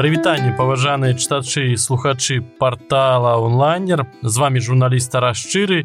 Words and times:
Прывітанне 0.00 0.54
паважаныя 0.56 1.12
чытачы 1.12 1.62
і 1.70 1.76
слухачы 1.76 2.40
портала 2.40 3.36
онлайнер 3.36 4.06
з 4.22 4.34
вами 4.40 4.56
журналіст 4.64 5.12
расшчыры 5.12 5.84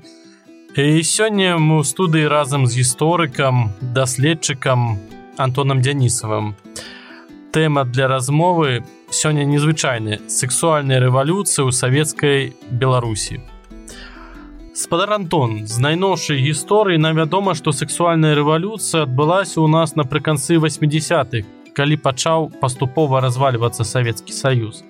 і 0.79 1.03
сёння 1.03 1.59
мы 1.59 1.83
ў 1.83 1.87
студыі 1.89 2.31
разам 2.31 2.63
з 2.63 2.79
гісторыкам 2.79 3.75
даследчыкам 3.81 5.03
антонам 5.35 5.83
дзянісавым. 5.83 6.55
Тэма 7.51 7.83
для 7.83 8.07
размовы 8.07 8.87
сёння 9.11 9.43
незвычайны 9.43 10.23
сексуальная 10.31 11.03
рэвалюцыя 11.03 11.67
ў 11.67 11.75
савецкай 11.75 12.55
беларусі. 12.71 13.43
Спадар 14.71 15.11
антон 15.19 15.67
з 15.67 15.75
найноўшай 15.83 16.39
гісторыі 16.39 17.03
нам 17.03 17.19
вядома 17.19 17.51
што 17.51 17.75
сексуальная 17.75 18.31
рэвалюцыя 18.31 19.03
адбылася 19.03 19.59
ў 19.59 19.67
нас 19.67 19.99
напрыканцы 19.99 20.55
80-х 20.55 21.64
калі 21.75 21.99
пачаў 21.99 22.49
паступова 22.63 23.21
развальвацца 23.21 23.83
савецкі 23.83 24.31
саюз. 24.31 24.81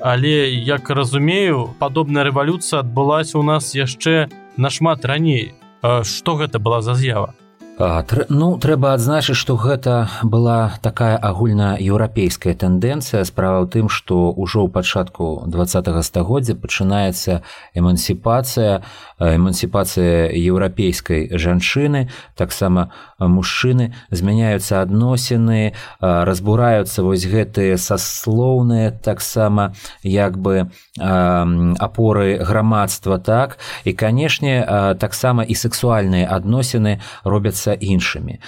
Але 0.00 0.50
як 0.52 0.90
разумею 0.90 1.70
падобная 1.78 2.24
рэвалюцыя 2.24 2.80
адбылася 2.80 3.38
ў 3.38 3.44
нас 3.44 3.76
яшчэ 3.76 4.28
нашмат 4.56 5.04
раней. 5.04 5.54
Што 5.84 6.40
гэта 6.40 6.58
была 6.58 6.80
за 6.80 6.96
з'ява 6.96 7.34
Ну 7.74 8.54
трэба 8.62 8.94
адзначыць, 8.94 9.34
што 9.34 9.56
гэта 9.58 10.06
была 10.22 10.78
такая 10.78 11.18
агульнаеўрапейская 11.18 12.54
тэндэнцыя. 12.54 13.26
Справа 13.26 13.66
ў 13.66 13.66
тым, 13.66 13.90
што 13.90 14.30
ўжо 14.30 14.62
ў 14.62 14.70
пачатку 14.70 15.42
два 15.50 15.66
стагоддзя 15.66 16.54
пачынаецца 16.54 17.42
эмансіпацыя 17.74 18.86
эмансіпацыя 19.18 20.30
еўрапейскай 20.30 21.34
жанчыны, 21.34 22.10
таксама 22.38 22.94
мужчыны 23.18 23.94
змяняюцца 24.10 24.82
адносіны, 24.82 25.74
разбураюцца 25.98 27.02
вось 27.02 27.26
гэтыя 27.26 27.74
саслоўныя 27.74 28.90
таксама 28.90 29.74
як 30.02 30.38
бы 30.38 30.70
апоры 30.98 32.38
грамадства 32.38 33.18
так. 33.18 33.58
І 33.82 33.98
канешне 33.98 34.62
таксама 34.98 35.42
і 35.42 35.54
сексуальныя 35.54 36.30
адносіны 36.30 37.00
робяцца 37.22 37.63
з'яўляцца 37.64 37.72
іншымі. 37.72 38.40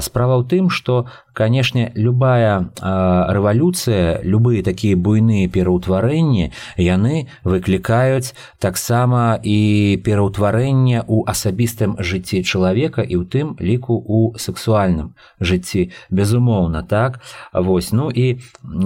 Справа 0.00 0.38
ў 0.38 0.44
тым, 0.48 0.70
што 0.70 1.06
канешне 1.32 1.92
любая 1.94 2.70
рэвалюцыя, 2.80 4.22
любыя 4.22 4.62
такія 4.62 4.96
буйныя 4.96 5.48
пераўтварэнні 5.48 6.50
яны 6.78 7.26
выклікаюць 7.44 8.34
таксама 8.58 9.38
і 9.42 9.98
пераўтварэнне 10.04 11.02
ў 11.06 11.18
асабістым 11.26 11.96
жыцці 11.98 12.42
чалавека 12.42 13.02
і 13.02 13.14
ў 13.18 13.24
тым 13.26 13.46
ліку 13.60 13.94
у 13.94 14.34
сексуальным 14.38 15.14
жыцці 15.40 15.90
безумоўна 16.10 16.82
так? 16.82 17.20
Вось. 17.52 17.92
Ну 17.92 18.10
і 18.10 18.38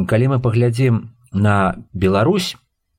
калі 0.09 0.37
мы 0.37 0.39
паглядзім 0.41 1.13
на 1.33 1.85
Беларусь 1.93 2.57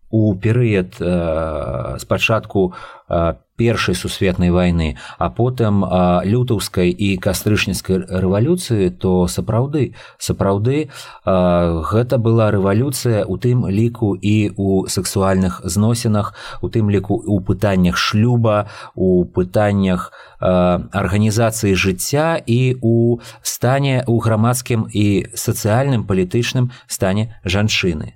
у 0.09 0.33
перыяд 0.35 0.97
э, 0.99 1.97
спачатку 1.99 2.73
э, 3.09 3.33
першай 3.59 3.95
сусветнай 3.95 4.51
вайны 4.55 4.95
а 5.19 5.29
потым 5.29 5.83
лютаўскай 6.23 6.89
і 6.95 7.09
кастрычніцкай 7.19 7.99
рэвалюцыі 8.07 8.89
то 8.95 9.27
сапраўды 9.27 9.93
сапраўды 10.17 10.87
гэта 11.27 12.15
была 12.17 12.49
рэвалюцыя 12.55 13.27
у 13.27 13.35
тым 13.35 13.67
ліку 13.67 14.15
і 14.15 14.55
у 14.55 14.87
сексуальных 14.87 15.59
зносінах 15.67 16.33
у 16.63 16.71
тым 16.71 16.89
ліку 16.89 17.19
у 17.19 17.39
пытаннях 17.43 17.99
шлюба 17.99 18.71
у 18.95 19.25
пытаннях 19.25 20.11
арганізацыі 20.39 21.75
жыцця 21.75 22.39
і 22.45 22.79
у 22.81 23.19
стане 23.41 24.03
у 24.07 24.19
грамадскім 24.19 24.87
і 24.93 25.27
сацыяльным 25.35 26.07
палітычным 26.07 26.71
стане 26.87 27.35
жанчыны. 27.43 28.15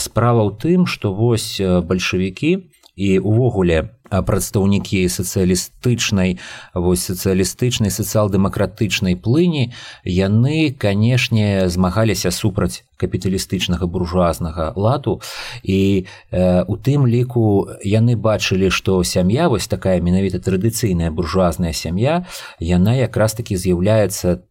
Справа 0.00 0.48
ў 0.48 0.56
тым 0.56 0.86
што 0.88 1.12
вось 1.12 1.60
бальшавікі 1.60 2.70
і 2.96 3.18
увогуле 3.18 3.90
прадстаўнікі 4.22 5.08
сацыялістычнай 5.08 6.38
вось 6.74 7.02
сацыялістычнай 7.10 7.90
сацыял-дэмакратычнай 7.90 9.16
плыні 9.16 9.72
яны 10.04 10.70
канешне 10.70 11.68
змагаліся 11.68 12.30
супраць 12.30 12.84
капіталістычнага 12.96 13.86
буржуазнага 13.86 14.72
ладу 14.76 15.20
і 15.62 16.06
э, 16.30 16.64
у 16.68 16.76
тым 16.76 17.06
ліку 17.06 17.68
яны 17.82 18.16
бачылі 18.16 18.70
што 18.70 19.02
сям'я 19.02 19.48
вось 19.48 19.66
такая 19.66 20.00
менавіта 20.00 20.38
традыцыйная 20.38 21.10
буржуазная 21.10 21.72
сям'я 21.72 22.26
яна 22.60 22.94
якраз 22.94 23.34
таки 23.34 23.56
з'яўляецца 23.56 24.44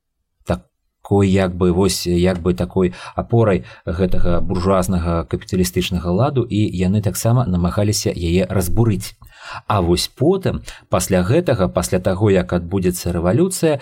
такой 1.03 1.29
як 1.29 1.55
бы 1.55 1.71
вось 1.73 2.07
як 2.07 2.39
бы 2.39 2.53
такой 2.53 2.93
апорай 3.15 3.65
гэтага 3.85 4.39
буржуазнага 4.39 5.25
капіталістычнага 5.25 6.11
ладу 6.11 6.43
і 6.43 6.63
яны 6.63 7.01
таксама 7.01 7.45
намагаліся 7.45 8.09
яе 8.15 8.47
разбурыць 8.49 9.11
А 9.67 9.81
вось 9.81 10.07
потым 10.07 10.61
пасля 10.89 11.23
гэтага 11.23 11.67
пасля 11.67 11.99
таго 11.99 12.29
як 12.29 12.53
адбудзецца 12.53 13.11
рэвалюцыя 13.13 13.79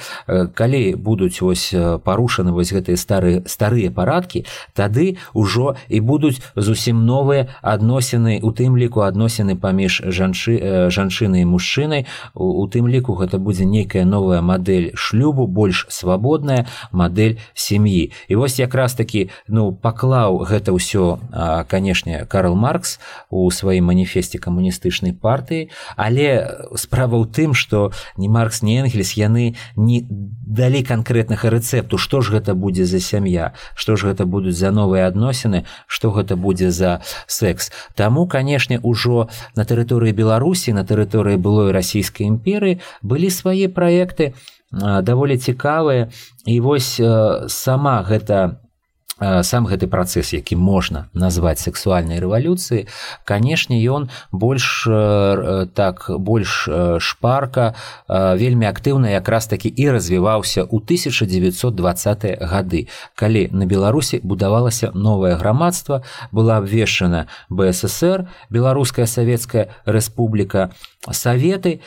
калі 0.55 0.95
будуць 0.95 1.41
вось 1.41 1.73
парушаны 2.03 2.51
вось 2.51 2.73
гэтыя 2.73 2.97
старыя 2.97 3.44
старыя 3.45 3.91
парадкі 3.91 4.45
тады 4.73 5.17
ўжо 5.33 5.75
і 5.88 5.99
будуць 5.99 6.41
зусім 6.55 7.05
новыя 7.05 7.47
адносіны 7.61 8.39
у 8.41 8.51
тым 8.51 8.77
ліку 8.77 9.03
адносіны 9.05 9.55
паміж 9.55 10.01
жанчы 10.07 10.89
жанчыны 10.89 11.41
і 11.41 11.49
мужчынай. 11.51 12.05
У 12.33 12.66
тым 12.67 12.88
ліку 12.88 13.13
гэта 13.19 13.38
будзе 13.38 13.66
нейкая 13.66 14.05
новая 14.05 14.41
мадэль 14.41 14.91
шлюбу 14.95 15.47
больш 15.47 15.85
свабодная 15.89 16.67
мадэль 16.91 17.39
сям'і. 17.53 18.11
І 18.28 18.35
вось 18.35 18.59
якраз 18.59 18.93
такі 18.95 19.29
ну 19.47 19.72
паклаў 19.72 20.45
гэта 20.47 20.72
ўсё 20.72 21.19
канешне 21.67 22.25
Карл 22.25 22.55
маркс 22.55 22.99
у 23.29 23.49
сваім 23.51 23.91
маніфесце 23.91 24.39
камуністычнай 24.39 25.13
партыі 25.13 25.50
партыі 25.51 25.69
але 25.95 26.47
справа 26.75 27.19
ў 27.19 27.28
тым 27.28 27.53
што 27.53 27.91
не 28.17 28.29
маркс 28.29 28.63
не 28.63 28.79
энгельс 28.79 29.13
яны 29.19 29.56
не 29.75 30.06
далі 30.07 30.84
канкрэтнага 30.84 31.51
рэцэпту 31.51 31.97
што 31.97 32.22
ж 32.22 32.39
гэта 32.39 32.56
будзе 32.56 32.85
за 32.85 33.00
сям'я 33.00 33.53
што 33.75 33.95
ж 33.95 34.11
гэта 34.11 34.25
будуць 34.25 34.56
за 34.56 34.72
новыя 34.72 35.07
адносіны 35.07 35.66
што 35.88 36.11
гэта 36.11 36.35
будзе 36.35 36.72
за 36.72 37.01
секс. 37.28 37.72
Таму 37.95 38.28
канешне 38.28 38.79
ўжо 38.79 39.28
на 39.56 39.63
тэрыторыі 39.66 40.16
беларусі 40.16 40.73
на 40.73 40.84
тэрыторыі 40.88 41.38
былой 41.38 41.72
расійскай 41.72 42.28
імперыі 42.28 42.79
былі 43.01 43.29
свае 43.29 43.67
праекты 43.67 44.34
даволі 44.72 45.35
цікавыя. 45.38 46.07
І 46.47 46.59
вось 46.63 46.95
сама 47.51 48.03
гэта 48.07 48.63
сам 49.22 49.70
гэты 49.70 49.86
працэс 49.88 50.34
які 50.34 50.58
можна 50.58 51.08
назваць 51.14 51.62
сексуальнай 51.62 52.18
рэвалюцыі 52.18 52.88
канешне 53.26 53.78
ён 53.86 54.09
больш 54.32 54.84
так 55.78 56.09
больш 56.09 56.68
шпарка 56.98 57.74
вельмі 58.09 58.66
актыўна 58.66 59.14
якраз 59.14 59.48
такі 59.48 59.70
і 59.70 59.90
развіваўся 59.94 60.66
ў 60.66 60.82
1920 60.82 62.42
гады 62.42 62.88
калі 63.16 63.50
на 63.54 63.70
беларусі 63.70 64.22
будавалася 64.24 64.92
новае 64.94 65.38
грамадства 65.38 66.02
была 66.32 66.58
абвешчана 66.58 67.28
бСр 67.50 68.26
беларуская 68.50 69.06
савецкая 69.06 69.70
рэспубліка 69.86 70.74
саветы 71.09 71.81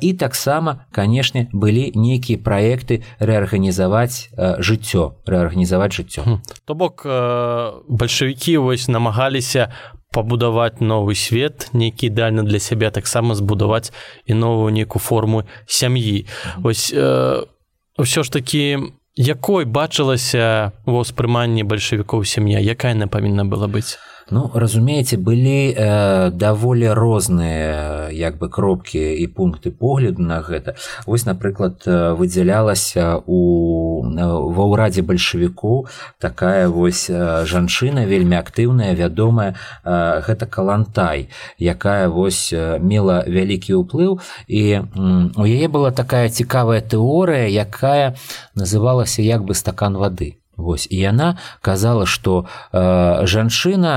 і 0.00 0.12
таксама 0.16 0.86
канешне 0.92 1.48
былі 1.52 1.92
нейкія 1.92 2.40
праекты 2.40 3.04
рэарганізаваць 3.20 4.32
жыццё 4.36 5.20
рэарганізаваць 5.28 5.92
жыццё. 5.92 6.40
То 6.64 6.74
бок 6.74 7.04
бальшавікі 7.04 8.56
вось 8.64 8.88
намагаліся 8.88 9.68
пабудаваць 10.16 10.80
новы 10.80 11.12
свет 11.12 11.68
нейкі 11.76 12.08
ідэальна 12.08 12.40
для 12.40 12.56
сябе 12.56 12.88
таксама 12.90 13.36
збудаваць 13.36 13.92
і 14.24 14.32
новую 14.32 14.72
нейкую 14.72 15.04
форму 15.04 15.44
сям'і. 15.68 16.24
Ось 16.64 16.96
ўсё 18.00 18.20
ж 18.24 18.28
такі 18.32 18.96
якой 19.16 19.68
бачылася 19.68 20.72
ва 20.88 20.98
ўспрыманні 21.04 21.68
бальшавікоў 21.68 22.24
сям'я? 22.24 22.60
Якая 22.64 22.96
яна 22.96 23.08
павінна 23.12 23.44
была 23.44 23.68
быць 23.68 24.00
Ну 24.30 24.50
разумееце 24.54 25.16
былі 25.22 25.70
э, 25.70 26.30
даволі 26.34 26.90
розныя 26.98 28.10
як 28.10 28.38
бы 28.38 28.48
кропкі 28.50 28.98
і 28.98 29.26
пункты 29.30 29.70
погляду 29.70 30.22
на 30.22 30.42
гэта. 30.42 30.74
Вось 31.06 31.26
напрыклад 31.26 31.86
выдзялялася 31.86 33.22
у 33.26 34.02
ва 34.02 34.64
ўрадзе 34.66 35.06
бальшавіку 35.06 35.86
такая 36.18 36.66
вось 36.66 37.06
жанчына 37.06 38.02
вельмі 38.10 38.34
актыўная 38.42 38.98
вядомая 38.98 39.54
э, 39.54 40.22
гэта 40.26 40.50
калантай 40.50 41.30
якая 41.62 42.08
вось 42.08 42.50
мела 42.82 43.22
вялікі 43.26 43.78
ўплыў. 43.78 44.18
І 44.50 44.82
у 45.38 45.46
яе 45.46 45.70
была 45.70 45.94
такая 45.94 46.26
цікавая 46.34 46.82
тэорыя 46.82 47.46
якая 47.46 48.18
называлася 48.58 49.22
як 49.22 49.46
бы 49.46 49.54
стакан 49.54 49.94
вады 49.94 50.34
Вось 50.56 50.88
і 50.90 50.96
яна 50.96 51.36
казала, 51.60 52.06
што 52.06 52.46
э, 52.72 53.26
жанчына 53.26 53.94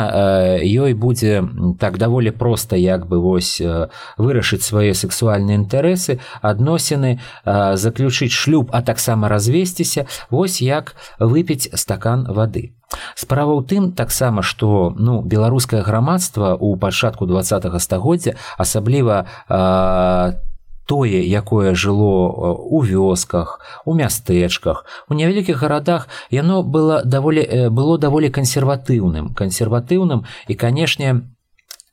э, 0.59 0.67
ёй 0.67 0.93
будзе 0.93 1.43
так 1.79 1.97
даволі 1.97 2.31
проста 2.31 2.75
як 2.75 3.07
бы 3.07 3.19
вось 3.19 3.61
э, 3.61 3.87
вырашыць 4.17 4.63
свае 4.67 4.93
сексуальныя 4.93 5.55
інтарэсы, 5.55 6.19
адносіны, 6.41 7.19
э, 7.45 7.75
заключыць 7.75 8.35
шлюб, 8.35 8.69
а 8.73 8.81
таксама 8.81 9.29
развесціся, 9.29 10.05
вось 10.29 10.61
як 10.61 10.95
выпіць 11.19 11.71
стакан 11.73 12.27
вады. 12.27 12.75
справа 13.13 13.53
ў 13.53 13.61
тым 13.69 13.83
таксама 13.93 14.41
што 14.41 14.89
ну 14.97 15.21
беларускае 15.21 15.85
грамадства 15.85 16.57
ў 16.57 16.73
пачатку 16.81 17.29
два 17.29 17.45
стагоддзя 17.45 18.33
асабліва 18.57 19.29
там 19.47 20.48
тое 20.89 21.21
якое 21.21 21.77
жыло 21.77 22.33
у 22.57 22.81
вёсках 22.81 23.61
у 23.85 23.93
мястэчках. 23.93 24.85
У 25.07 25.13
невялікіх 25.13 25.61
гарадах 25.61 26.09
яно 26.33 26.65
было 26.65 27.05
даволі 27.05 27.69
было 27.69 28.01
даволі 28.01 28.33
кансерватыўным 28.33 29.37
кансерватыўным 29.37 30.25
і 30.49 30.53
канешне 30.57 31.21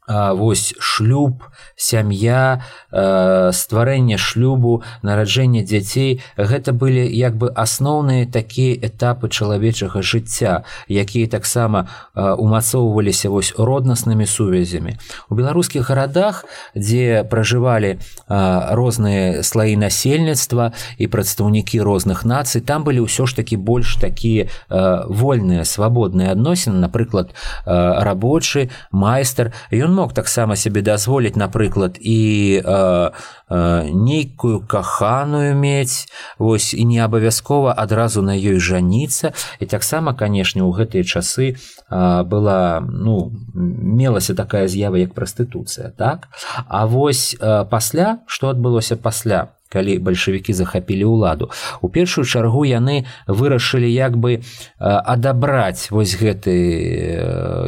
вось 0.09 0.75
шлюб 0.79 1.43
сям'я 1.77 2.63
стварэнне 2.91 4.19
шлюбу 4.19 4.83
нараджэнне 5.03 5.65
дзяцей 5.67 6.23
гэта 6.39 6.73
былі 6.73 7.03
як 7.11 7.37
бы 7.37 7.51
асноўныя 7.51 8.31
такія 8.31 8.79
этапы 8.79 9.29
чалавечага 9.29 10.03
жыцця 10.03 10.63
якія 10.89 11.27
таксама 11.27 11.89
умацоўваліся 12.15 13.31
вось 13.31 13.55
роднаснымі 13.59 14.27
сувязямі. 14.27 14.97
У 15.29 15.35
беларускіх 15.35 15.91
гарадах 15.91 16.45
дзе 16.77 17.27
пражывалі 17.27 17.99
розныя 18.29 19.43
слаі 19.43 19.77
насельніцтва 19.77 20.73
і 20.99 21.07
прадстаўнікі 21.11 21.83
розных 21.83 22.23
нацый 22.23 22.63
там 22.63 22.87
былі 22.87 23.11
ўсё 23.11 23.27
ж 23.27 23.35
такі 23.37 23.59
больш 23.59 23.99
такія 23.99 24.47
вольныя 24.71 25.67
свабодныя 25.67 26.31
адносіны 26.31 26.79
напрыклад 26.79 27.35
рабочы 27.67 28.71
майстар. 28.93 29.51
Ён 29.75 29.96
мог 29.97 30.13
таксама 30.13 30.57
сябе 30.61 30.85
дазволіць 30.85 31.41
напрыклад 31.41 31.97
і 31.97 32.21
э, 32.61 33.11
нейкую 33.51 34.61
каханую 34.67 35.55
мець 35.55 36.09
вось 36.39 36.75
і 36.75 36.85
не 36.85 36.99
абавязкова 36.99 37.75
адразу 37.77 38.23
на 38.23 38.35
ёй 38.35 38.59
жаніцца. 38.59 39.33
І 39.61 39.67
таксама 39.67 40.15
канешне 40.15 40.63
ў 40.63 40.75
гэтыя 40.75 41.05
часы 41.07 41.55
э, 41.55 42.23
была 42.25 42.81
ну 42.83 43.31
мелася 43.55 44.35
такая 44.35 44.67
з'ява 44.67 44.97
як 44.97 45.15
прастытуцыя 45.15 45.95
так? 45.95 46.29
А 46.67 46.87
вось 46.87 47.37
э, 47.39 47.65
пасля 47.71 48.19
што 48.27 48.51
адбылося 48.51 48.97
пасля 48.97 49.57
калі 49.69 49.99
бальшавікі 49.99 50.55
захапілі 50.55 51.11
ўладу 51.11 51.51
у 51.83 51.91
першую 51.91 52.25
чаргу 52.25 52.63
яны 52.65 53.07
вырашылі 53.27 53.91
як 53.91 54.17
бы 54.17 54.43
адабраць 54.79 55.91
вось 55.91 56.15
гэты 56.15 56.55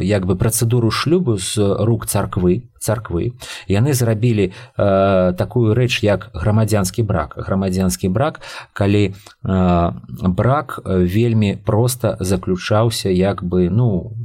як 0.03 0.25
бы 0.25 0.39
працэдуру 0.39 0.91
шлюбу 0.91 1.37
з 1.37 1.59
рук 1.59 2.07
царквы 2.07 2.68
царквы. 2.79 3.33
Яны 3.67 3.93
зрабілі 3.93 4.51
э, 4.51 5.33
такую 5.33 5.75
рэч 5.75 6.03
як 6.03 6.31
грамадзянскі 6.33 7.03
брак. 7.03 7.35
Грамадзянскі 7.37 8.09
брак 8.09 8.41
калі 8.73 9.13
э, 9.13 9.91
брак 10.23 10.79
вельмі 10.85 11.59
проста 11.65 12.17
заключаўся 12.19 13.09
як 13.09 13.43
бы 13.43 13.69
ну 13.69 14.15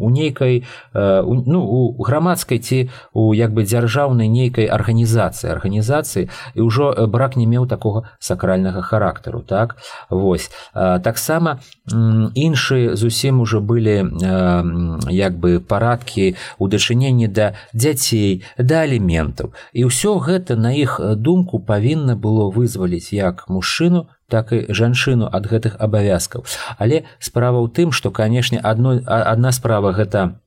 у 0.00 0.10
нейкай 0.10 0.64
э, 0.94 1.22
у, 1.22 1.34
ну 1.46 1.60
у 1.62 2.02
грамадскай 2.02 2.58
ці 2.58 2.90
у 3.12 3.34
як 3.34 3.52
бы 3.52 3.62
дзяржаўнай 3.64 4.28
нейкай 4.28 4.66
арганізацыі 4.66 5.52
арганізацыі. 5.52 6.28
І 6.54 6.60
ўжо 6.60 6.94
брак 7.06 7.36
не 7.36 7.46
меў 7.46 7.68
такога 7.68 8.08
сакральнага 8.18 8.82
характару 8.82 9.40
так? 9.40 9.76
Вось. 10.10 10.50
Таксама 10.72 11.60
іншыя 12.34 12.96
зусім 12.96 13.40
уже 13.40 13.60
былі 13.60 14.08
як 15.10 15.36
бы 15.36 15.60
парадкі 15.60 16.36
у 16.58 16.68
дачыненні 16.68 17.28
да 17.28 17.54
дзяцей 17.90 18.42
да 18.58 18.86
аліментаў. 18.86 19.52
І 19.74 19.90
ўсё 19.90 20.18
гэта 20.22 20.56
на 20.56 20.70
іх 20.70 21.00
думку 21.16 21.58
павінна 21.58 22.14
было 22.14 22.50
вызваліць 22.50 23.12
як 23.12 23.48
мужчыну 23.48 24.06
так 24.30 24.52
і 24.54 24.70
жанчыну 24.70 25.26
ад 25.26 25.50
гэтых 25.50 25.74
абавязкаў. 25.78 26.46
Але 26.78 27.02
справа 27.18 27.58
ў 27.58 27.68
тым 27.74 27.90
што 27.90 28.14
канешне 28.14 28.62
адной 28.62 29.02
адна 29.06 29.50
справа 29.50 29.90
гэта 29.92 30.38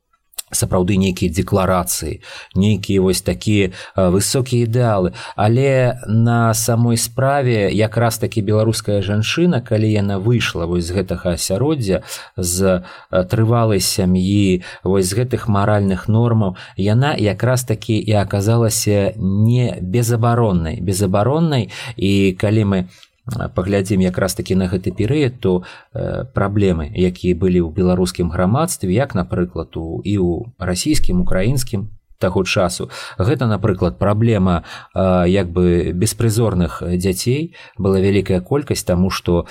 сапраўды 0.53 0.97
нейкія 0.97 1.31
декларацыі 1.31 2.21
нейкія 2.55 3.01
вось 3.01 3.21
такія 3.21 3.71
высокія 3.95 4.65
ідэалы. 4.65 5.13
Але 5.35 5.99
на 6.07 6.53
самой 6.53 6.97
справе 6.97 7.69
якраз 7.73 8.17
такі 8.17 8.41
беларуская 8.41 9.01
жанчына 9.01 9.61
калі 9.61 9.91
яна 9.91 10.17
выйшла 10.17 10.65
вось 10.65 10.87
з 10.87 11.01
гэтага 11.01 11.35
асяроддзя 11.35 12.03
з 12.37 12.83
трывалай 13.11 13.79
сям'і 13.79 14.63
вось 14.83 15.09
з 15.09 15.17
гэтых 15.23 15.47
маральных 15.47 16.07
нормаў 16.07 16.55
яна 16.77 17.15
якраз 17.17 17.63
такі 17.63 17.97
і 17.97 18.13
аказалася 18.13 19.13
не 19.17 19.77
безабароннай. 19.81 20.81
Безабароннай 20.81 21.69
і 21.97 22.37
калі 22.39 22.63
мы 22.65 22.79
паглядзім 23.25 24.01
якраз 24.03 24.35
такі 24.35 24.55
на 24.59 24.67
гэты 24.67 24.91
перыяд 24.91 25.39
то 25.39 25.63
э, 25.93 26.25
праблемы 26.35 26.91
якія 26.91 27.35
былі 27.35 27.63
ў 27.63 27.71
беларускім 27.71 28.29
грамадстве 28.29 28.91
як 28.91 29.15
напрыклад 29.15 29.77
у 29.79 30.03
і 30.03 30.15
ў 30.19 30.51
расійскім 30.59 31.23
украінскім 31.23 31.87
таго 32.23 32.47
часу. 32.47 32.87
Гэта 33.19 33.51
напрыклад 33.51 33.99
праблема 33.99 34.63
як 34.95 35.51
бы 35.51 35.91
беспрызорных 35.91 36.79
дзяцей. 36.95 37.55
Была 37.75 37.99
вялікая 37.99 38.39
колькасць 38.39 38.87
таму 38.87 39.11
што 39.11 39.45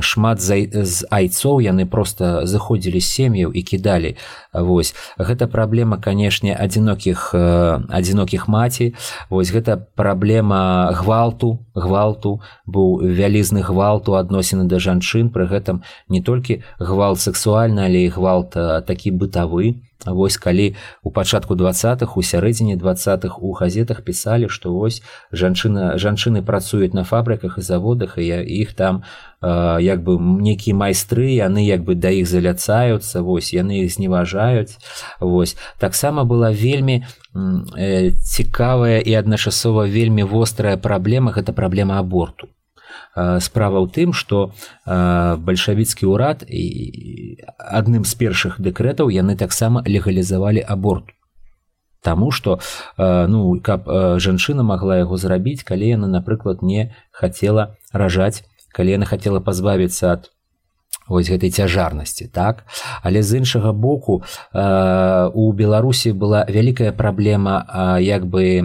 шмат 0.00 0.40
з 0.40 1.04
айцоў 1.12 1.60
яны 1.60 1.84
просто 1.84 2.48
заходзілі 2.48 3.00
сем'яў 3.00 3.52
і 3.52 3.62
кідалі. 3.62 4.16
Вось. 4.52 4.94
Гэта 5.18 5.46
праблема 5.46 6.00
канешне 6.00 6.56
адзінокіх 6.56 7.34
адзінокіх 7.34 8.48
маці. 8.48 8.94
Вось 9.28 9.52
гэта 9.52 9.76
праблема 9.94 10.90
гвалту. 10.96 11.60
Гвалту 11.74 12.40
быў 12.66 13.02
вялізны 13.04 13.60
гвалту 13.60 14.16
адносіны 14.16 14.64
да 14.64 14.78
жанчын. 14.80 15.28
Пры 15.34 15.44
гэтым 15.50 15.82
не 16.08 16.22
толькі 16.22 16.62
гвалт 16.78 17.20
сексуальна 17.20 17.84
але 17.90 18.06
і 18.06 18.12
гвалт 18.14 18.56
такі 18.86 19.10
бытавы 19.12 19.82
Вось 20.06 20.36
калі 20.36 20.76
у 21.02 21.10
пачатку 21.10 21.54
двадцатых 21.54 22.16
у 22.16 22.22
сярэдзіне 22.22 22.76
двадцатых 22.76 23.42
у 23.42 23.52
газетах 23.52 24.02
пісалі, 24.02 24.48
што 24.48 24.74
вось 24.74 25.02
жанчына 25.32 25.96
жанчыны 25.96 26.42
працуюць 26.42 26.92
на 26.92 27.04
фабрыках 27.04 27.58
і 27.58 27.62
заводах 27.62 28.18
і 28.18 28.26
іх 28.44 28.74
там 28.74 29.04
э, 29.40 29.80
як 29.80 30.04
бы 30.04 30.18
нейкія 30.20 30.76
майстры 30.76 31.32
яны 31.32 31.64
як 31.64 31.84
бы 31.84 31.94
да 31.94 32.10
іх 32.10 32.28
заляцаюцца 32.28 33.22
вось 33.22 33.54
яны 33.54 33.84
іх 33.84 33.92
зневажаюць. 33.94 34.76
Вось. 35.20 35.56
Таксама 35.78 36.24
была 36.24 36.52
вельмі 36.52 37.04
э, 37.32 38.10
цікавая 38.10 39.00
і 39.00 39.14
адначасова 39.14 39.88
вельмі 39.88 40.22
вострая 40.22 40.76
праблема 40.76 41.32
гэта 41.32 41.52
праблема 41.52 41.98
аборту 42.00 42.48
справа 43.14 43.78
ў 43.80 43.86
тым 43.88 44.10
што 44.12 44.52
бальшавіцкі 44.84 46.10
ўрад 46.10 46.44
і 46.48 46.64
адным 47.56 48.04
з 48.04 48.14
першых 48.18 48.58
дэкрэтаў 48.58 49.10
яны 49.14 49.36
таксама 49.36 49.82
легалізавалі 49.86 50.60
аборт. 50.60 51.14
Таму 52.04 52.30
што 52.36 52.60
ну 52.98 53.56
каб 53.64 53.88
жанчына 54.20 54.66
магла 54.66 55.00
яго 55.00 55.16
зрабіць 55.16 55.64
калі 55.64 55.96
яна 55.96 56.10
напрыклад 56.10 56.60
не 56.60 56.92
хацела 57.12 57.78
ражаць 57.92 58.44
калі 58.74 58.98
яна 58.98 59.06
хацела 59.06 59.40
пазбавіцца 59.40 60.18
ад 60.18 60.33
вось 61.08 61.28
гэтай 61.28 61.50
цяжарнасці 61.50 62.26
так? 62.32 62.64
Але 63.02 63.22
з 63.22 63.38
іншага 63.38 63.72
боку 63.72 64.22
э, 64.52 65.30
у 65.34 65.52
беларусі 65.52 66.12
была 66.12 66.46
вялікая 66.48 66.92
праблема 66.92 67.66
э, 67.68 68.02
як 68.02 68.26
бы 68.26 68.64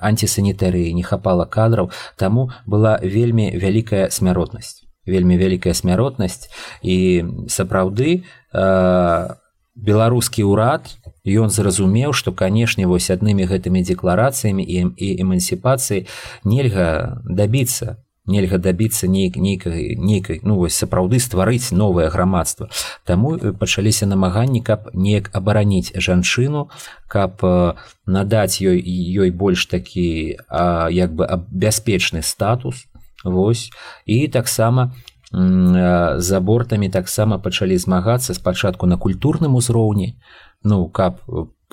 антисанітарыі 0.00 0.94
не 0.94 1.02
хапала 1.02 1.44
кадраў 1.44 1.90
таму 2.16 2.50
была 2.66 3.00
вельмі 3.02 3.56
вялікая 3.56 4.10
смяротнасць. 4.10 4.84
Вельмі 5.06 5.36
вялікая 5.36 5.74
смяротнасць. 5.74 6.48
І 6.82 7.24
сапраўды 7.48 8.24
э, 8.52 9.28
беларускі 9.74 10.44
ўрад 10.44 10.86
ён 11.24 11.50
зразумеў 11.50 12.12
што 12.12 12.32
канешне 12.32 12.86
вось 12.86 13.10
аднымі 13.10 13.48
гэтымі 13.48 13.82
декларацыямі 13.82 14.62
і, 14.62 14.94
і 14.96 15.08
эмансіпацыі 15.24 16.06
нельга 16.44 17.18
дабіцца 17.24 18.03
нельга 18.26 18.58
дабіцца 18.58 19.06
нейк 19.06 19.36
нейкай 19.36 19.96
нейкай 19.96 20.40
ну 20.42 20.56
вось 20.56 20.74
сапраўды 20.74 21.20
стварыць 21.20 21.72
новае 21.72 22.08
грамадства. 22.08 22.68
Таму 23.04 23.36
э, 23.36 23.52
пачаліся 23.52 24.06
намаганні 24.06 24.60
каб 24.60 24.90
неяк 24.94 25.30
абараніць 25.32 25.92
жанчыну 25.94 26.70
каб 27.08 27.44
э, 27.44 27.74
надаць 28.06 28.60
ёй 28.64 28.80
ёй 28.80 29.30
больш 29.30 29.66
такі 29.66 30.38
а, 30.48 30.88
як 30.90 31.12
бы 31.12 31.28
бяспечны 31.50 32.22
статус. 32.22 32.86
Вось. 33.24 33.70
І 34.04 34.28
таксама 34.28 34.92
за 35.32 36.40
бортамі 36.40 36.88
таксама 36.88 37.38
пачалі 37.38 37.76
змагацца 37.78 38.34
спачатку 38.34 38.86
на 38.86 38.96
культурным 38.96 39.56
узроўні 39.56 40.14
ну 40.62 40.88
каб 40.88 41.20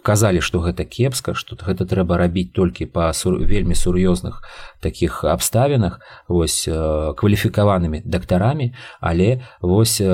казалі 0.04 0.42
што 0.42 0.60
гэта 0.64 0.86
кепска 0.86 1.34
што 1.38 1.56
гэта 1.60 1.86
трэба 1.86 2.18
рабіць 2.18 2.52
толькі 2.56 2.86
па 2.90 3.12
сур... 3.14 3.38
вельмі 3.44 3.76
сур'ёзных 3.76 4.42
таких 4.82 5.24
абставінах 5.24 6.02
вось 6.28 6.66
э, 6.68 7.14
кваліфікаванымі 7.18 8.02
дактарамі. 8.06 8.74
Але 9.00 9.46
вось 9.62 10.02
э, 10.02 10.10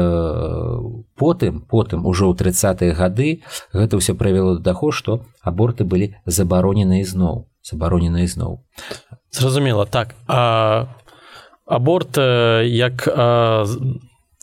потым 1.15 1.61
потым 1.69 2.05
ужо 2.05 2.27
ў 2.31 2.35
тридцатые 2.35 2.91
гады 2.91 3.43
гэта 3.71 3.97
ўсё 3.97 4.15
правяло 4.15 4.59
таго 4.59 4.91
што 4.91 5.23
аборты 5.41 5.87
былі 5.87 6.19
забаронены 6.25 7.01
ізноў 7.01 7.47
забаронены 7.63 8.27
ізноў 8.27 8.63
зразумела 9.31 9.85
так. 9.85 10.15
А 10.27 10.87
аборт 11.65 12.17
як 12.17 13.07
а 13.07 13.65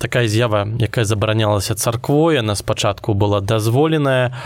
такая 0.05 0.29
з'ява 0.29 0.69
якая 0.79 1.05
забаранялася 1.09 1.75
царквой 1.75 2.39
она 2.39 2.55
спачатку 2.55 3.15
была 3.15 3.41
дазволеная 3.41 4.37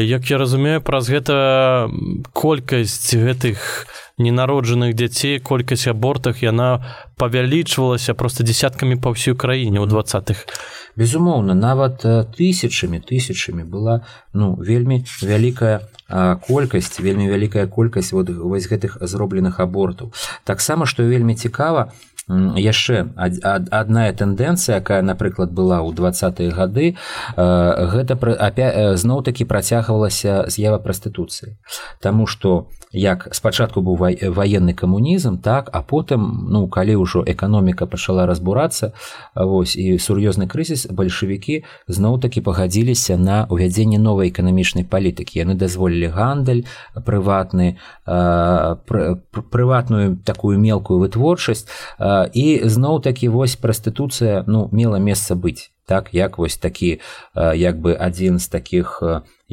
як 0.00 0.30
я 0.30 0.38
разумею 0.38 0.80
праз 0.80 1.10
гэта 1.12 1.92
колькасць 2.32 3.12
гэтых 3.12 3.84
ненароджаных 4.16 4.96
дзяцей 4.96 5.36
колькасць 5.38 5.84
абортах 5.92 6.40
яна 6.40 6.80
павялічвалася 7.20 8.14
просто 8.14 8.40
десяткамі 8.40 8.96
па 8.96 9.12
ўсёй 9.12 9.36
краіне 9.36 9.84
ў 9.84 9.86
двадцатых 9.92 10.48
безумоўна 10.96 11.52
нават 11.52 12.00
тысячамі 12.32 13.04
тысячамі 13.04 13.68
была 13.68 14.00
ну 14.32 14.56
вельмі 14.56 15.04
вялікая 15.20 15.84
колькасць 16.48 17.00
вельмі 17.00 17.28
вялікая 17.28 17.66
колькасць 17.66 18.12
вот 18.12 18.28
вось 18.28 18.68
гэтых 18.68 18.98
зробленых 19.00 19.60
абортаў. 19.60 20.12
Таксама 20.44 20.86
што 20.86 21.02
вельмі 21.02 21.34
цікава 21.34 21.92
яшчэ 22.28 23.12
адная 23.16 24.12
тэндэнцыя 24.12 24.80
якая 24.80 25.02
напрыклад 25.02 25.52
была 25.52 25.84
ў 25.84 25.92
двадцатыя 25.92 26.50
гады 26.50 26.96
гэта 27.36 28.16
зноў-такі 28.96 29.44
працягвалася 29.44 30.48
з'ява 30.48 30.78
прастытуцыі. 30.78 31.56
Таму 32.00 32.26
што 32.26 32.70
як 32.94 33.28
спачатку 33.34 33.82
быў 33.82 33.98
ваенны 34.32 34.72
камунізм 34.72 35.42
так 35.42 35.68
а 35.72 35.82
потым 35.82 36.48
ну 36.48 36.68
калі 36.68 36.96
ўжо 37.02 37.24
эканоміка 37.26 37.86
пачала 37.86 38.24
разбурацца 38.26 38.94
вось 39.34 39.76
і 39.76 39.98
сур'ёзны 39.98 40.46
крызіс 40.46 40.86
бальшавікі 40.88 41.64
зноў-такі 41.88 42.40
пагадзіліся 42.40 43.18
на 43.18 43.44
ўвядзенне 43.50 43.98
новай 43.98 44.30
эканамічнай 44.30 44.86
палітыкі. 44.86 45.42
Яны 45.42 45.54
дазволілі 45.58 46.08
гандаль 46.14 46.62
прыватны 46.94 47.76
прыватную 49.54 50.16
такую 50.26 50.58
мелкую 50.58 50.98
вытворчасць 50.98 51.70
і 52.34 52.46
зноў-такі 52.66 53.30
вось 53.30 53.54
прастытуцыя 53.54 54.42
ну 54.50 54.66
мела 54.74 54.98
месца 54.98 55.38
быць 55.38 55.70
так 55.86 56.10
як 56.12 56.38
вось 56.42 56.56
такі 56.58 56.98
як 57.36 57.78
бы 57.78 57.94
адзін 57.94 58.42
з 58.42 58.48
таких 58.48 58.98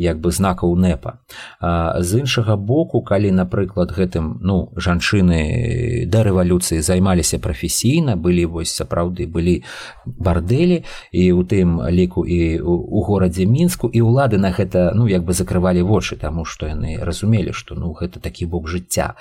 як 0.01 0.19
бы 0.19 0.31
знакаў 0.33 0.73
непа 0.75 1.21
з 1.61 2.23
іншага 2.23 2.55
боку 2.57 3.01
калі 3.05 3.31
напрыклад 3.37 3.93
гэтым 3.93 4.41
ну 4.41 4.73
жанчыны 4.75 6.09
да 6.09 6.23
рэвалюцыі 6.25 6.81
займаліся 6.81 7.39
прафесійна 7.39 8.17
былі 8.17 8.45
вось 8.45 8.73
сапраўды 8.73 9.29
былі 9.29 9.61
бардэлі 10.05 10.81
і 11.11 11.23
у 11.37 11.45
тым 11.45 11.77
ліку 11.93 12.25
і 12.25 12.59
у 12.61 13.05
горадзе 13.05 13.45
мінску 13.45 13.87
і 13.87 14.01
ўлады 14.01 14.41
на 14.41 14.49
гэта 14.49 14.91
ну 14.97 15.07
як 15.07 15.23
бы 15.23 15.37
закрывалі 15.37 15.85
вочы 15.85 16.17
таму 16.17 16.45
што 16.45 16.65
яны 16.65 16.97
разумелі 16.97 17.53
што 17.53 17.75
ну 17.75 17.93
гэта 17.93 18.19
такі 18.19 18.45
бок 18.45 18.67
жыцця. 18.67 19.13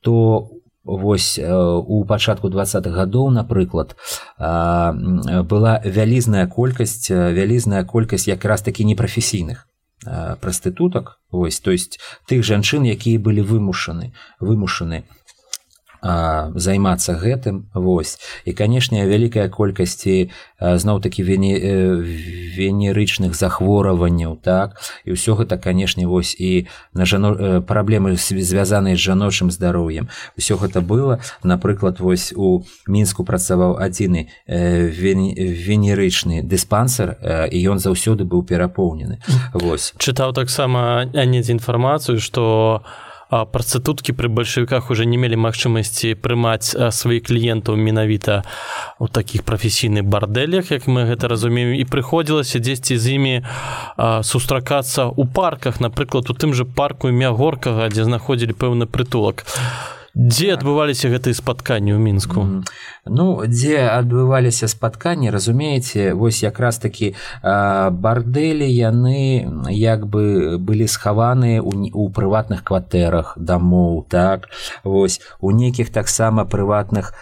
То 0.00 0.12
у 0.12 0.66
Вось 0.86 1.38
у 1.42 2.04
пачатку 2.04 2.48
двадцатых 2.48 2.94
гадоў 2.94 3.30
напрыклад 3.34 3.96
была 4.38 5.82
вялізная 5.82 6.46
колькасць 6.46 7.10
вялізная 7.10 7.82
колькасць 7.82 8.28
якраз 8.30 8.62
такі 8.62 8.86
непрафесійных 8.86 9.66
прастытутак 10.40 11.18
ось 11.30 11.60
то 11.60 11.70
есть 11.70 12.00
тых 12.26 12.44
жанчын 12.44 12.84
якія 12.84 13.18
былі 13.18 13.42
вымушаны 13.42 14.12
вымушаны 14.40 15.04
займацца 16.54 17.18
гэтым 17.18 17.66
вось. 17.74 18.18
І 18.44 18.52
канешне 18.52 19.06
вялікая 19.06 19.48
колькасці 19.48 20.30
зноў-такі 20.60 21.22
вене 21.22 21.58
венерычных 22.56 23.34
захворванняў 23.34 24.36
так? 24.38 24.78
І 25.04 25.18
ўсё 25.18 25.34
гэта 25.34 25.58
канешне 25.58 26.06
вось 26.06 26.36
і 26.38 26.66
на 26.94 27.04
жано 27.04 27.60
праблемы 27.66 28.16
звязаныя 28.16 28.94
з 28.94 29.02
жаночым 29.02 29.50
здароўем. 29.50 30.08
Усё 30.38 30.56
гэта 30.56 30.80
было. 30.80 31.18
Напрыклад 31.42 32.00
вось 32.00 32.32
у 32.36 32.62
мінску 32.86 33.24
працаваў 33.24 33.82
адзіны 33.82 34.28
венерычны 34.46 36.42
дыспансер 36.46 37.18
і 37.50 37.58
ён 37.66 37.78
заўсёды 37.82 38.24
быў 38.24 38.46
перапоўнены. 38.46 39.18
Вось. 39.52 39.92
Чытаў 39.98 40.32
таксама 40.32 41.04
недзе 41.10 41.52
інфармацыю 41.52 42.20
што 42.20 42.42
у 42.46 42.86
працэтуткі 43.30 44.12
пры 44.12 44.28
бальшавіках 44.28 44.90
уже 44.90 45.06
не 45.06 45.18
мелі 45.18 45.36
магчымасці 45.42 46.14
прымаць 46.22 46.70
сваіх 46.72 47.26
кліентаў 47.26 47.76
менавіта 47.76 48.44
у 48.98 49.08
такіх 49.08 49.42
прафесійных 49.42 50.06
бардэлях 50.06 50.70
як 50.70 50.86
мы 50.86 51.10
гэта 51.10 51.28
разумеем. 51.28 51.74
І 51.74 51.84
прыходзілася 51.84 52.62
дзесьці 52.62 52.96
з 52.96 53.04
імі 53.18 53.34
сустракацца 54.22 55.10
ў 55.10 55.26
парках. 55.26 55.80
Напрыклад 55.80 56.30
у 56.30 56.34
тым 56.34 56.54
же 56.54 56.64
парку 56.64 57.10
імя 57.10 57.34
горкага 57.34 57.90
дзе 57.90 58.04
знаходзілі 58.04 58.54
пэўны 58.54 58.86
прытулак 58.86 59.42
а 59.42 59.95
дзе 60.16 60.56
адбываліся 60.56 61.12
гэтыя 61.12 61.36
спатканні 61.36 61.92
ў 61.92 62.00
мінску 62.00 62.64
ну 63.04 63.26
дзе 63.44 63.84
адбываліся 63.92 64.64
спатканні 64.72 65.28
разумееце 65.28 66.16
вось 66.16 66.40
якраз 66.40 66.80
такі 66.80 67.12
бардэлі 67.44 68.64
яны 68.64 69.44
як 69.76 70.08
бы 70.08 70.56
былі 70.56 70.88
схаваны 70.88 71.60
у 71.60 72.08
прыватных 72.08 72.64
кватэрах 72.64 73.36
дамоў 73.36 74.06
так? 74.08 74.48
Вось 74.84 75.20
у 75.40 75.50
нейкіх 75.50 75.92
таксама 75.92 76.44
прыватных 76.44 77.12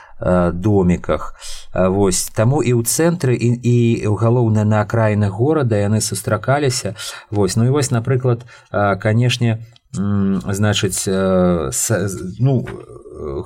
доміках 0.54 1.34
вось 1.74 2.30
таму 2.30 2.62
і 2.62 2.72
ў 2.78 2.86
цэнтры 2.86 3.34
і, 3.34 3.58
і 3.58 3.76
галоўна 4.06 4.64
на 4.64 4.80
акраінах 4.86 5.34
горада 5.34 5.76
яны 5.76 6.00
сустракаліся. 6.00 6.94
Вось 7.30 7.56
ну 7.56 7.66
і 7.66 7.74
вось 7.74 7.90
напрыклад 7.90 8.46
канешне 8.70 9.66
значыць 9.94 11.04
ну 12.38 12.66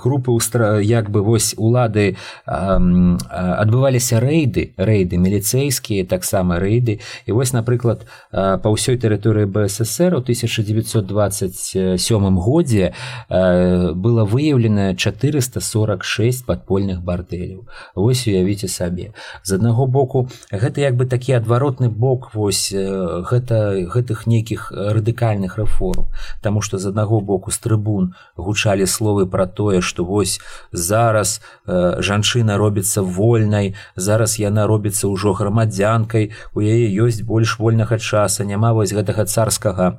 групы 0.02 0.32
устра 0.32 0.80
як 0.80 1.10
бы 1.10 1.22
вось 1.22 1.54
улады 1.56 2.16
адбываліся 2.46 4.20
рэйды 4.20 4.72
рэйды 4.76 5.20
міліцэйскія 5.20 6.06
таксама 6.08 6.58
рэйды 6.58 7.00
і 7.26 7.32
вось 7.32 7.52
напрыклад 7.52 8.06
па 8.32 8.64
ўсёй 8.64 8.96
тэрыторыі 8.96 9.46
бСр 9.46 10.16
у 10.16 10.24
1927 10.24 12.38
годзе 12.38 12.94
было 13.28 14.24
выяўлена 14.24 14.96
446 14.96 16.46
падпольных 16.46 17.02
бардэляў 17.02 17.68
вось 17.94 18.26
уявіце 18.26 18.68
сабе. 18.68 19.12
З 19.44 19.60
аднаго 19.60 19.86
боку 19.86 20.28
гэта 20.50 20.80
як 20.80 20.96
бы 20.96 21.06
такі 21.06 21.32
адваротны 21.40 21.88
бок 21.88 22.34
вось 22.34 22.72
гэта 22.72 23.84
гэтых 23.92 24.26
нейкіх 24.26 24.72
радыкальных 24.72 25.58
рэформ. 25.58 26.08
Таму 26.42 26.62
што 26.62 26.78
з 26.78 26.88
аднаго 26.88 27.20
боку 27.20 27.50
з 27.50 27.58
трыбун 27.58 28.14
гучалі 28.36 28.86
словы 28.86 29.26
пра 29.26 29.46
тое 29.58 29.82
што 29.82 30.06
вось 30.08 30.38
зараз 30.72 31.38
э, 31.66 32.00
жанчына 32.00 32.58
робіцца 32.62 33.02
вольнай 33.02 33.74
зараз 33.96 34.38
яна 34.38 34.66
робіцца 34.70 35.10
ўжо 35.10 35.34
грамадзянкай 35.38 36.30
у 36.54 36.62
яе 36.62 36.86
ёсць 37.06 37.22
больш 37.22 37.58
вольнага 37.58 37.98
часа 37.98 38.44
няма 38.44 38.72
вось 38.72 38.94
гэтага 38.94 39.26
царскага 39.26 39.98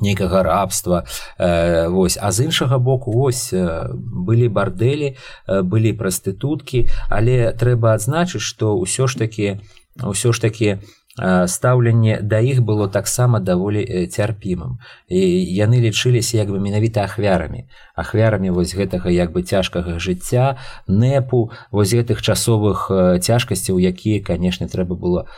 нейкага 0.00 0.42
рабства 0.42 1.04
э, 1.38 1.88
вось. 1.88 2.18
А 2.20 2.32
з 2.32 2.44
іншага 2.44 2.78
боку 2.78 3.12
ось 3.22 3.52
э, 3.52 3.92
былі 3.92 4.48
бардэлі 4.48 5.16
э, 5.48 5.62
былі 5.62 5.92
прастытуткі 5.92 6.88
але 7.08 7.52
трэба 7.52 7.92
адзначыць 7.92 8.40
што 8.40 8.72
ўсё 8.80 9.06
ж 9.06 9.18
такі 9.18 9.60
ўсё 10.00 10.32
ж 10.32 10.40
такі 10.40 10.68
у 10.72 11.01
стаўленне 11.20 12.20
да 12.22 12.40
іх 12.40 12.62
было 12.64 12.88
таксама 12.88 13.40
даволі 13.40 13.84
цярпімым. 14.08 14.78
І 15.08 15.20
яны 15.52 15.80
лічыліся 15.84 16.40
як 16.40 16.48
бы 16.48 16.58
менавіта 16.58 17.04
ахвярамі. 17.04 17.68
Ахвярамі 17.94 18.50
вось 18.50 18.72
гэтага 18.74 19.12
як 19.12 19.32
бы 19.32 19.42
цяжкага 19.42 19.98
жыцця 19.98 20.56
непу 20.88 21.52
вось 21.70 21.92
гэтых 21.92 22.22
часовых 22.24 22.88
цяжкасцяў 23.20 23.76
якія 23.76 24.24
канешне 24.24 24.68
трэба 24.68 24.96
было 24.96 25.28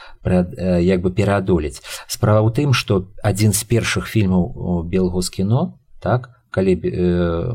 як 0.79 1.03
бы 1.03 1.11
пераадолець. 1.11 1.83
Справа 2.07 2.47
ў 2.47 2.55
тым 2.55 2.71
што 2.71 3.11
адзін 3.23 3.51
з 3.53 3.65
першых 3.67 4.07
фільмаў 4.07 4.87
белгос 4.87 5.31
кіно 5.31 5.81
так 5.99 6.31
калі 6.55 6.79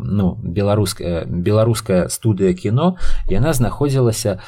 ну 0.04 0.36
беларуская 0.44 1.24
беларуская 1.24 2.12
студыя 2.12 2.52
кіно 2.54 3.00
яна 3.32 3.54
знаходзілася 3.56 4.44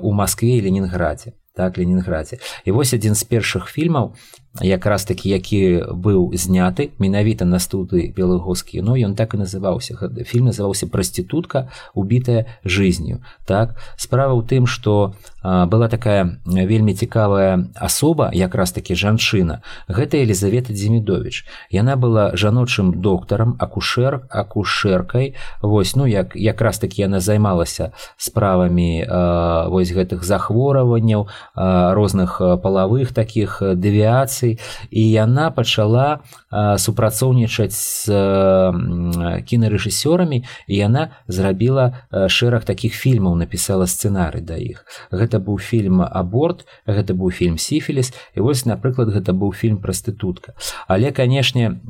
у 0.00 0.12
Маскве 0.16 0.56
і 0.56 0.64
ленінграде 0.64 1.36
так 1.54 1.78
ленінградзе 1.78 2.38
і 2.64 2.70
вось 2.76 2.94
адзін 2.94 3.14
з 3.14 3.26
першых 3.30 3.68
фільмаў 3.68 4.14
якраз 4.58 5.04
такі 5.04 5.30
які 5.30 5.86
быў 5.94 6.34
зняты 6.34 6.90
менавіта 6.98 7.44
на 7.44 7.62
студы 7.62 8.10
белагоскі 8.10 8.82
но 8.82 8.98
ён 8.98 9.14
так 9.14 9.34
і 9.34 9.46
называўся 9.46 9.94
фільм 10.26 10.50
называўся 10.50 10.90
праститутка 10.90 11.70
убітая 11.94 12.46
жизнью 12.64 13.22
так 13.46 13.78
справа 13.96 14.34
ў 14.34 14.42
тым 14.42 14.66
что 14.66 15.14
была 15.44 15.86
такая 15.86 16.42
вельмі 16.44 16.94
цікавая 16.94 17.70
асоба 17.78 18.34
якраз 18.34 18.74
такі 18.74 18.98
жанчына 18.98 19.62
гэта 19.86 20.18
елизавета 20.18 20.74
дземідович 20.74 21.46
яна 21.70 21.94
была 21.94 22.34
жаночым 22.34 22.98
доктарам 22.98 23.54
акушер 23.60 24.26
акушеркай 24.30 25.38
вось 25.62 25.94
ну 25.94 26.10
як 26.10 26.34
якраз 26.34 26.82
таки 26.82 27.02
яна 27.06 27.20
займалася 27.20 27.94
справамі 28.18 29.06
вось 29.70 29.94
гэтых 29.94 30.26
захворванняў 30.26 31.30
розных 31.54 32.42
палавых 32.58 33.14
таких 33.14 33.62
дэвіацый 33.62 34.39
эміграцыі 34.40 34.58
і 34.90 35.02
яна 35.10 35.50
пачала 35.50 36.20
супрацоўнічаць 36.50 37.74
з 37.74 38.04
кінарэжысёрамі 39.46 40.44
і 40.66 40.74
яна 40.74 41.10
зрабіла 41.28 42.08
шэраг 42.28 42.64
такіх 42.64 42.94
фільмаў 42.94 43.36
напісала 43.36 43.86
сцэнары 43.86 44.40
да 44.40 44.56
іх. 44.56 44.84
Гэта 45.12 45.38
быў 45.38 45.58
фільм 45.58 46.02
аборт 46.02 46.66
гэта 46.86 47.14
быў 47.14 47.30
фільм 47.30 47.58
сіфіліс 47.58 48.12
і 48.34 48.40
вось 48.40 48.66
напрыклад 48.66 49.10
гэта 49.10 49.32
быў 49.32 49.52
фільм 49.52 49.78
прастытутка 49.78 50.54
але 50.88 51.12
канешне 51.12 51.80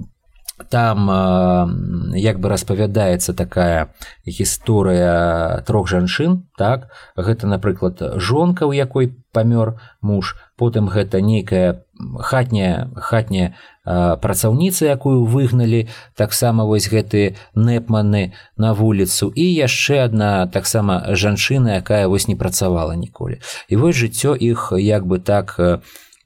там 0.69 2.13
як 2.15 2.41
бы 2.41 2.49
распавядаецца 2.49 3.33
такая 3.33 3.95
гісторыя 4.27 5.63
трох 5.65 5.89
жанчын 5.89 6.45
так? 6.59 6.91
Гэта 7.17 7.47
напрыклад 7.47 8.21
жонка 8.21 8.67
у 8.67 8.73
якой 8.73 9.17
памёр 9.33 9.81
муж 10.03 10.37
потым 10.57 10.89
гэта 10.89 11.21
нейкая 11.21 11.85
хатняя 12.21 12.91
хатняя 12.97 13.55
працаўніца 13.85 14.87
якую 14.87 15.25
выгналі 15.25 15.89
таксама 16.15 16.65
вось 16.65 16.89
гэтыя 16.89 17.35
нэпманы 17.55 18.33
на 18.57 18.73
вуліцу. 18.73 19.33
І 19.35 19.45
яшчэ 19.55 20.05
одна 20.05 20.47
таксама 20.47 21.17
жанчына 21.17 21.81
якая 21.81 22.07
вось 22.07 22.29
не 22.29 22.37
працавала 22.37 22.95
ніколі. 22.95 23.41
І 23.69 23.77
вось 23.77 23.97
жыццё 23.97 24.37
іх 24.37 24.73
як 24.77 25.07
бы 25.07 25.19
так 25.19 25.59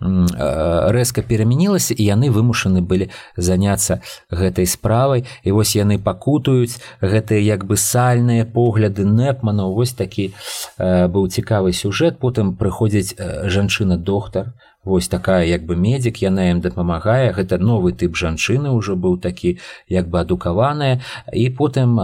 рэзка 0.05 1.23
перамянілася 1.23 1.95
і 1.95 2.05
яны 2.05 2.29
вымушаны 2.29 2.83
былі 2.83 3.09
заняцца 3.37 4.03
гэтай 4.29 4.67
справай. 4.67 5.25
І 5.45 5.55
вось 5.55 5.77
яны 5.77 5.97
пакутаюць 6.03 6.83
гэтыя 7.01 7.41
як 7.41 7.65
бы 7.65 7.79
сальныя 7.79 8.45
погляды 8.45 9.07
нэпмана 9.07 9.71
вось 9.71 9.95
такі 9.95 10.35
быў 10.77 11.31
цікавы 11.31 11.73
сюжэт. 11.73 12.19
Потым 12.19 12.57
прыходзіць 12.59 13.17
жанчына 13.47 13.97
доктар 13.97 14.53
Вось 14.85 15.09
такая 15.09 15.45
як 15.45 15.65
бы 15.65 15.77
медзік 15.77 16.23
яна 16.23 16.51
ім 16.53 16.61
дапамагае. 16.61 17.33
Гэта 17.33 17.59
новы 17.59 17.93
тып 17.93 18.17
жанчыны 18.17 18.71
ўжо 18.77 18.97
быў 18.97 19.17
такі 19.17 19.59
як 19.89 20.09
бы 20.09 20.21
адукаваная. 20.21 21.01
І 21.33 21.49
потым 21.51 21.97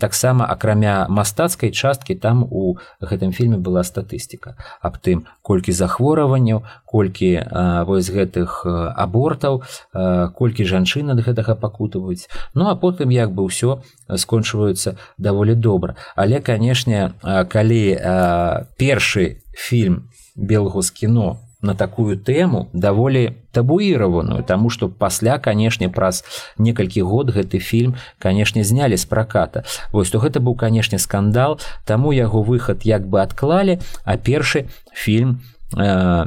таксама 0.00 0.46
акрамя 0.46 1.06
мастацкай 1.08 1.70
часткі 1.70 2.14
там 2.14 2.46
у 2.48 2.78
гэтым 3.00 3.32
фільме 3.32 3.56
была 3.56 3.84
статыстыка 3.84 4.56
аб 4.80 4.98
тым 4.98 5.26
колькі 5.42 5.72
захворванняў 5.72 6.64
колькі 6.84 7.40
а, 7.40 7.84
вось 7.84 8.10
гэтых 8.10 8.64
абортаў 8.66 9.62
а, 9.92 10.28
колькі 10.28 10.64
жанчын 10.64 11.12
ад 11.12 11.20
гэтага 11.24 11.54
пакутаваюць 11.60 12.28
ну 12.54 12.68
а 12.68 12.74
потым 12.76 13.10
як 13.10 13.32
бы 13.32 13.44
ўсё 13.48 13.82
скончваюцца 14.08 14.96
даволі 15.18 15.54
добра. 15.54 15.96
Але 16.16 16.40
канешне 16.40 17.12
калі 17.22 17.82
а, 17.96 18.64
першы 18.78 19.44
фільм 19.52 20.08
белгус 20.36 20.90
кіно 20.90 21.47
на 21.62 21.74
такую 21.74 22.16
тэму 22.16 22.68
даволі 22.72 23.34
табуіраваную 23.52 24.42
таму 24.44 24.70
што 24.70 24.88
пасля 24.88 25.38
канешне 25.38 25.88
праз 25.88 26.24
некалькі 26.58 27.02
год 27.02 27.34
гэты 27.34 27.58
фільм 27.58 27.96
канешне 28.18 28.64
знялі 28.64 28.96
з 28.96 29.04
праката. 29.04 29.64
Вось 29.92 30.10
то 30.10 30.18
гэта 30.18 30.38
быў 30.40 30.54
канешне 30.54 30.98
скандал 30.98 31.58
таму 31.84 32.12
яго 32.12 32.42
выхад 32.42 32.86
як 32.86 33.08
бы 33.08 33.22
адклалі 33.22 33.80
а 34.04 34.16
першы 34.16 34.70
фільм 34.94 35.42
э, 35.74 36.26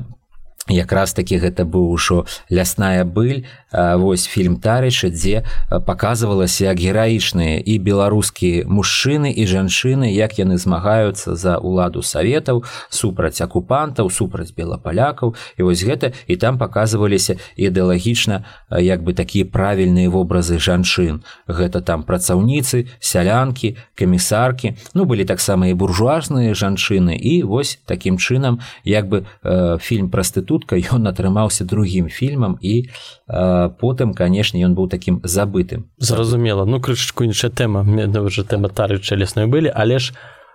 якраз 0.68 1.14
такі 1.14 1.40
гэта 1.40 1.64
быў 1.66 1.90
ужо 1.96 2.26
лясная 2.50 3.06
быль 3.06 3.48
вось 3.72 4.28
фільм 4.28 4.58
тарыча 4.60 5.10
дзе 5.10 5.44
паказвалася 5.88 6.72
як 6.72 6.80
гераічныя 6.80 7.64
і 7.64 7.80
беларускія 7.80 8.68
мужчыны 8.68 9.32
і 9.32 9.48
жанчыны 9.48 10.12
як 10.12 10.38
яны 10.40 10.58
змагаюцца 10.58 11.36
за 11.36 11.58
ўладу 11.58 12.04
саветаў 12.04 12.64
супраць 12.90 13.42
акупантаў 13.42 14.12
супраць 14.12 14.52
белапалякаў. 14.52 15.36
І 15.58 15.64
вось 15.64 15.84
гэта 15.84 16.12
і 16.28 16.36
там 16.36 16.58
паказваліся 16.58 17.40
ідэалагічна 17.56 18.44
як 18.82 19.04
бы 19.04 19.14
такія 19.14 19.46
правільныя 19.46 20.10
вобразы 20.10 20.60
жанчын. 20.60 21.24
Гэта 21.48 21.82
там 21.82 22.04
працаўніцы 22.04 22.92
сялянкі 23.00 23.78
камісаркі. 23.96 24.76
Ну 24.94 25.06
былі 25.06 25.26
таксама 25.26 25.72
і 25.72 25.74
буржуазныя 25.74 26.54
жанчыны. 26.54 27.16
І 27.16 27.44
вось 27.44 27.80
такім 27.86 28.18
чынам 28.18 28.60
як 28.84 29.08
бы 29.08 29.24
э, 29.44 29.78
фільм 29.80 30.10
прастыту 30.10 30.42
прастытутка 30.42 30.76
ён 30.96 31.08
атрымаўся 31.08 31.66
другім 31.66 32.10
фільмам 32.10 32.58
і 32.62 32.88
э, 33.28 33.61
потым 33.70 34.14
канешне 34.14 34.66
ён 34.66 34.76
быў 34.76 34.90
такім 34.90 35.22
забытым. 35.24 35.86
Зразумела. 35.98 36.66
Ну 36.66 36.80
крышачку 36.80 37.24
іншая 37.24 37.52
тэма. 37.52 37.82
Уже 38.22 38.44
тэма 38.44 38.70
тары 38.70 39.00
чалесной 39.00 39.46
былі. 39.48 39.72
Але 39.76 40.00
ж 40.00 40.14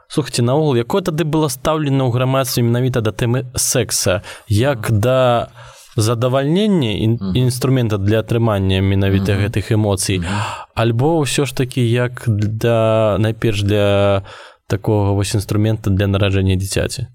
слухайте 0.08 0.42
наогул 0.42 0.76
якое 0.76 1.02
тады 1.02 1.24
было 1.24 1.48
стаўлена 1.48 2.04
ў 2.04 2.10
грамадстве 2.10 2.62
менавіта 2.62 3.00
да 3.00 3.10
тэмы 3.10 3.46
секса? 3.56 4.22
Як 4.48 4.90
да 4.90 5.48
задавальнення 5.96 6.92
інструмента 7.34 7.98
для 7.98 8.20
атрымання 8.20 8.80
менавіта 8.80 9.32
mm 9.32 9.38
-hmm. 9.38 9.44
гэтых 9.44 9.72
эмоцый? 9.72 10.18
Mm 10.18 10.24
-hmm. 10.24 10.42
альбо 10.74 11.18
ўсё 11.18 11.44
ж 11.46 11.56
такі 11.56 11.90
як 11.90 12.24
да 12.26 13.16
найперш 13.18 13.62
для 13.62 14.22
такого 14.66 15.14
вось 15.14 15.34
інструмента 15.34 15.90
для 15.90 16.06
нараджэння 16.06 16.56
дзіцяці 16.56 17.06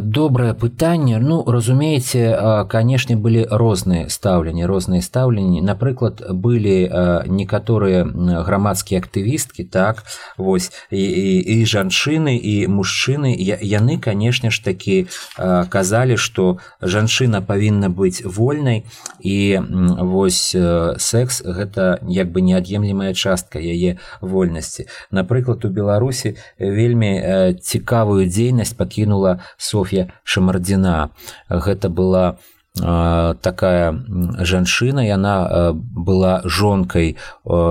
добрае 0.00 0.54
пытанне 0.54 1.18
ну 1.18 1.44
разумееце 1.44 2.64
канешне 2.70 3.16
былі 3.16 3.44
розныя 3.50 4.08
стаўленні 4.08 4.64
розныя 4.64 5.02
стаўленні 5.02 5.60
напрыклад 5.60 6.22
былі 6.32 6.88
некаторыя 7.28 8.06
грамадскія 8.48 9.00
актывісткі 9.00 9.64
так 9.64 10.04
вось 10.38 10.72
і, 10.90 11.02
і, 11.02 11.60
і 11.60 11.66
жанчыны 11.66 12.36
і 12.40 12.54
мужчыны 12.72 13.36
яны 13.36 13.98
канешне 14.00 14.50
ж 14.50 14.64
такі 14.64 14.96
казалі 15.36 16.16
што 16.16 16.56
жанчына 16.80 17.42
павінна 17.44 17.92
быць 17.92 18.24
вольнай 18.24 18.86
і 19.20 19.60
вось 19.60 20.56
секс 20.96 21.42
гэта 21.44 22.00
як 22.08 22.32
бы 22.32 22.40
неад'емлемая 22.40 23.12
частка 23.12 23.60
яе 23.60 23.98
вольнасці. 24.20 24.88
Напрыклад 25.10 25.64
у 25.64 25.68
беларусі 25.68 26.36
вельмі 26.58 27.12
цікавую 27.60 28.24
дзейнасць 28.24 28.72
пакінула 28.72 29.44
Софья 29.66 30.12
Шамардзіна. 30.22 31.10
Гэта 31.50 31.88
была 31.88 32.38
такая 32.76 33.96
жанчына 34.38 35.00
яна 35.00 35.72
была 35.72 36.42
жонкай 36.44 37.16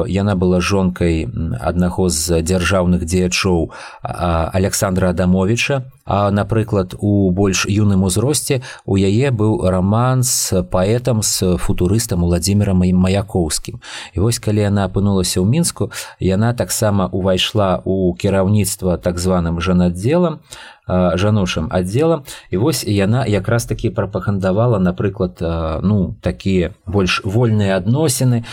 яна 0.09 0.35
была 0.35 0.61
жонкай 0.61 1.29
аднаго 1.61 2.09
з 2.09 2.41
дзяржаўных 2.41 3.05
дзеячоў 3.05 3.69
александра 4.01 5.13
адамовича 5.13 5.85
а 6.05 6.31
напрыклад 6.31 6.95
у 6.97 7.29
больш 7.29 7.65
юным 7.69 8.03
узросце 8.03 8.61
у 8.85 8.97
яе 8.97 9.29
быў 9.29 9.69
раман 9.69 10.23
з 10.23 10.65
паэтам 10.73 11.21
з 11.21 11.57
футурыстам 11.57 12.25
владимиром 12.25 12.81
маяковскім 12.81 13.81
і 14.13 14.19
вось 14.19 14.41
калі 14.41 14.65
яна 14.65 14.89
апынулася 14.89 15.37
ў 15.37 15.45
мінску 15.45 15.93
яна 16.17 16.53
таксама 16.57 17.05
увайшла 17.13 17.77
у 17.85 18.09
кіраўніцтва 18.17 18.97
так 18.97 19.21
званым 19.21 19.61
жанаддзелам 19.61 20.41
жаночым 20.87 21.69
аддзелам 21.71 22.23
і 22.49 22.57
вось 22.57 22.83
яна 22.83 23.25
якраз 23.25 23.65
такі 23.65 23.89
прапагандавала 23.89 24.79
напрыклад 24.79 25.41
ну 25.81 26.15
такія 26.21 26.73
больш 26.85 27.21
вольныя 27.25 27.77
адносіны 27.77 28.45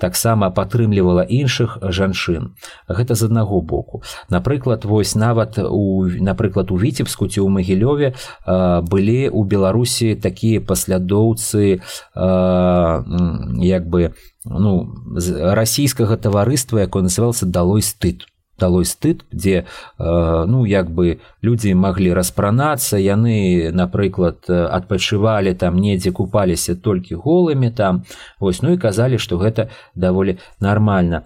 таксама 0.00 0.50
падтрымлівала 0.50 1.22
іншых 1.22 1.78
жанчын 1.82 2.52
гэта 2.88 3.14
з 3.14 3.22
аднаго 3.24 3.60
боку. 3.60 4.02
Напрыклад 4.28 4.84
вось 4.84 5.14
нават 5.14 5.58
у 5.58 6.04
напрыклад 6.04 6.70
у 6.70 6.76
віцебску 6.76 7.28
ці 7.28 7.40
ў 7.40 7.48
магілёве 7.48 8.14
былі 8.88 9.28
у 9.28 9.44
беларусі 9.44 10.14
такія 10.14 10.60
паслядоўцы 10.60 11.80
як 12.14 13.82
бы 13.88 14.14
ну 14.44 14.72
расійскага 15.24 16.16
таварыства 16.16 16.84
якое 16.84 17.02
называлася 17.02 17.46
далой 17.46 17.82
стыд 17.82 18.26
далой 18.58 18.84
стыд 18.84 19.24
дзе 19.32 19.64
э, 19.64 20.44
ну 20.46 20.64
як 20.64 20.90
бы 20.90 21.20
людзі 21.42 21.74
маглі 21.74 22.12
распранацца 22.14 22.96
яны 22.98 23.70
напрыклад 23.72 24.48
адпачывалі 24.48 25.54
там 25.54 25.76
недзе 25.76 26.12
купаліся 26.12 26.76
толькі 26.76 27.14
голымі 27.14 27.70
там 27.70 28.04
вось 28.40 28.62
ну 28.62 28.72
і 28.72 28.78
казалі 28.78 29.18
што 29.18 29.38
гэта 29.38 29.70
даволі 29.94 30.38
нармальна. 30.60 31.24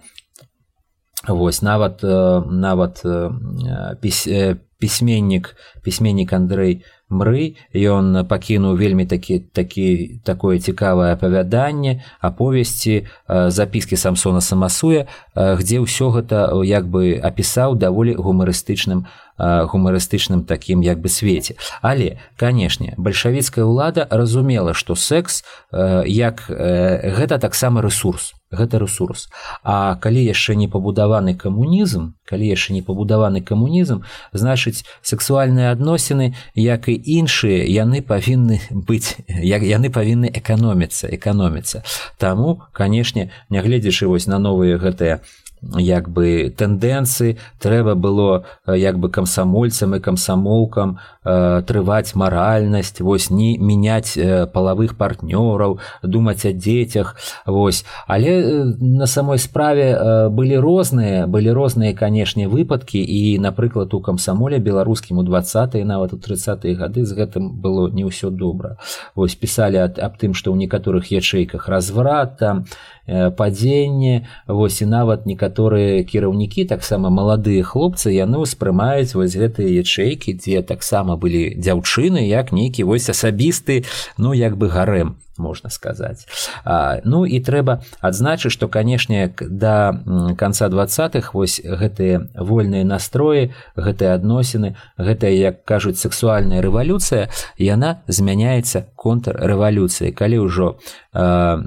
Вось 1.27 1.61
нават 1.61 2.03
э, 2.03 2.41
нават 2.45 3.01
э, 3.03 4.55
пісьменнік 4.79 5.55
пісьменнік 5.83 6.33
Андрэй 6.33 6.85
мры 7.09 7.55
ён 7.73 8.27
пакінуў 8.27 8.75
вельмі 8.75 9.05
такі 9.05 9.39
такі 9.39 10.19
такое 10.23 10.59
цікавае 10.59 11.13
апавяданне 11.13 12.03
аповесці 12.19 13.07
запіскі 13.27 13.95
самсона 13.95 14.41
самасуя 14.41 15.07
где 15.35 15.79
ўсё 15.79 16.11
гэта 16.11 16.51
як 16.63 16.87
бы 16.87 17.15
апісаў 17.15 17.75
даволі 17.75 18.15
гумарыстычным 18.19 19.07
гумарыстычным 19.37 20.43
такім 20.43 20.81
як 20.81 20.99
бы 20.99 21.09
свеце. 21.09 21.55
Але 21.81 22.17
канешне 22.35 22.93
бальшавіцкая 22.97 23.65
ўлада 23.65 24.07
разумела 24.09 24.73
што 24.73 24.95
секс 24.95 25.45
як 25.71 26.43
гэта 26.49 27.37
таксама 27.37 27.81
ресурс 27.81 28.36
гэта 28.51 28.79
ресурс 28.79 29.29
А 29.63 29.95
калі 29.95 30.23
яшчэ 30.23 30.55
не 30.55 30.67
пабудаваны 30.67 31.35
камунізм 31.35 32.13
калі 32.27 32.47
яшчэ 32.47 32.73
не 32.73 32.81
пабудаваны 32.83 33.41
камунізм 33.41 34.03
значыць 34.33 34.83
сексуальныя 35.01 35.71
адносіны 35.71 36.35
як 36.55 36.89
і 36.91 36.95
іншыя 36.95 37.63
яны 37.65 38.03
павінны 38.03 38.59
быць 38.71 39.15
як 39.27 39.63
яны 39.63 39.89
павінны 39.89 40.31
эканоміцца 40.33 41.07
эканоміцца. 41.07 41.83
Таму 42.17 42.61
канешне 42.73 43.31
нягледзячы 43.49 44.07
вось 44.07 44.27
на 44.27 44.39
новыя 44.39 44.77
гэтыя 44.77 45.21
як 45.61 46.09
бы 46.09 46.53
тэндэнцыі 46.53 47.37
трэба 47.59 47.95
было 47.95 48.45
як 48.67 48.99
бы 48.99 49.09
камсамольцам 49.09 49.95
і 49.95 49.99
камсамолкам 49.99 50.99
э, 51.25 51.61
трываць 51.65 52.15
маральнасць 52.15 53.01
вось 53.01 53.29
не 53.29 53.57
мяняць 53.57 54.17
э, 54.17 54.45
палавых 54.45 54.97
партнёраў 54.97 55.79
думаць 56.03 56.45
о 56.45 56.53
дзецях 56.53 57.15
вось. 57.45 57.85
Але 58.07 58.31
э, 58.41 58.63
на 58.79 59.07
самой 59.07 59.37
справе 59.39 59.97
э, 59.97 60.29
былі 60.29 60.57
розныя 60.57 61.27
былі 61.27 61.51
розныя 61.51 61.93
канешне 61.93 62.47
выпадкі. 62.47 63.01
І 63.01 63.39
напрыклад 63.39 63.93
у 63.93 63.99
камсамоле 64.01 64.59
беларускім 64.59 65.17
у 65.17 65.23
двадцатые 65.23 65.85
нават 65.85 66.13
у 66.13 66.17
тридцатые 66.17 66.75
гады 66.75 67.05
з 67.05 67.13
гэтым 67.13 67.49
было 67.57 67.89
не 67.89 68.05
ўсё 68.05 68.29
добра. 68.29 68.77
Вось 69.15 69.35
пісалі 69.35 69.77
аб, 69.77 70.17
тым 70.17 70.33
што 70.33 70.53
ў 70.53 70.57
некаторых 70.57 71.09
ячэйках 71.09 71.67
разврат 71.67 72.37
там 72.37 72.65
э, 72.65 72.96
падзенне 73.07 74.27
вось 74.47 74.81
і 74.81 74.85
нават 74.85 75.25
некаторыя 75.25 76.03
кіраўнікі 76.03 76.65
таксама 76.67 77.09
маладыя 77.09 77.63
хлопцы 77.63 78.11
яны 78.11 78.43
ўспрымаюць 78.43 79.15
вось 79.15 79.39
гэтыя 79.39 79.81
ячэйкі 79.83 80.35
дзе 80.37 80.61
таксама 80.61 81.15
былі 81.15 81.55
дзяўчыны 81.55 82.27
як 82.27 82.51
нейкі 82.51 82.83
вось 82.83 83.09
асабісты 83.09 83.85
ну 84.17 84.33
як 84.33 84.57
бы 84.57 84.67
гарэм 84.67 85.15
можна 85.37 85.69
сказаць. 85.69 86.27
А, 86.63 86.99
ну 87.03 87.25
і 87.25 87.39
трэба 87.39 87.81
адзначыць 88.01 88.51
што 88.51 88.67
канешне 88.67 89.33
да 89.39 90.01
конца 90.37 90.69
двадцатых 90.69 91.33
вось 91.33 91.61
гэтыя 91.61 92.27
вольныя 92.35 92.85
настроі 92.85 93.53
гэтыя 93.75 94.15
адносіны 94.17 94.75
гэтая 94.97 95.31
як 95.31 95.63
кажуць 95.65 95.99
сексуальная 96.01 96.61
рэвалюцыя 96.61 97.29
яна 97.57 98.01
змяняецца 98.07 98.87
контррэвалюцыі 98.95 100.11
калі 100.11 100.37
ўжо 100.49 100.77
а, 101.13 101.61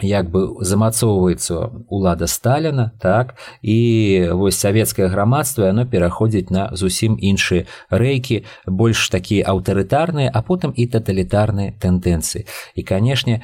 як 0.00 0.30
бы 0.30 0.56
замацоўваецца 0.64 1.86
ўлада 1.92 2.26
сталіна 2.26 2.92
так 3.02 3.36
і 3.62 4.30
вось 4.32 4.58
савецкае 4.58 5.08
грамадства 5.12 5.68
яно 5.68 5.84
пераходзіць 5.86 6.50
на 6.50 6.70
зусім 6.72 7.18
іншыя 7.20 7.68
рэйкі 7.90 8.42
больш 8.66 9.08
такія 9.12 9.52
аўтарытарныя 9.52 10.30
а 10.32 10.40
потым 10.42 10.72
і 10.72 10.86
таталітарныя 10.86 11.76
тэндэнцыі. 11.76 12.46
І 12.74 12.82
канешне 12.82 13.42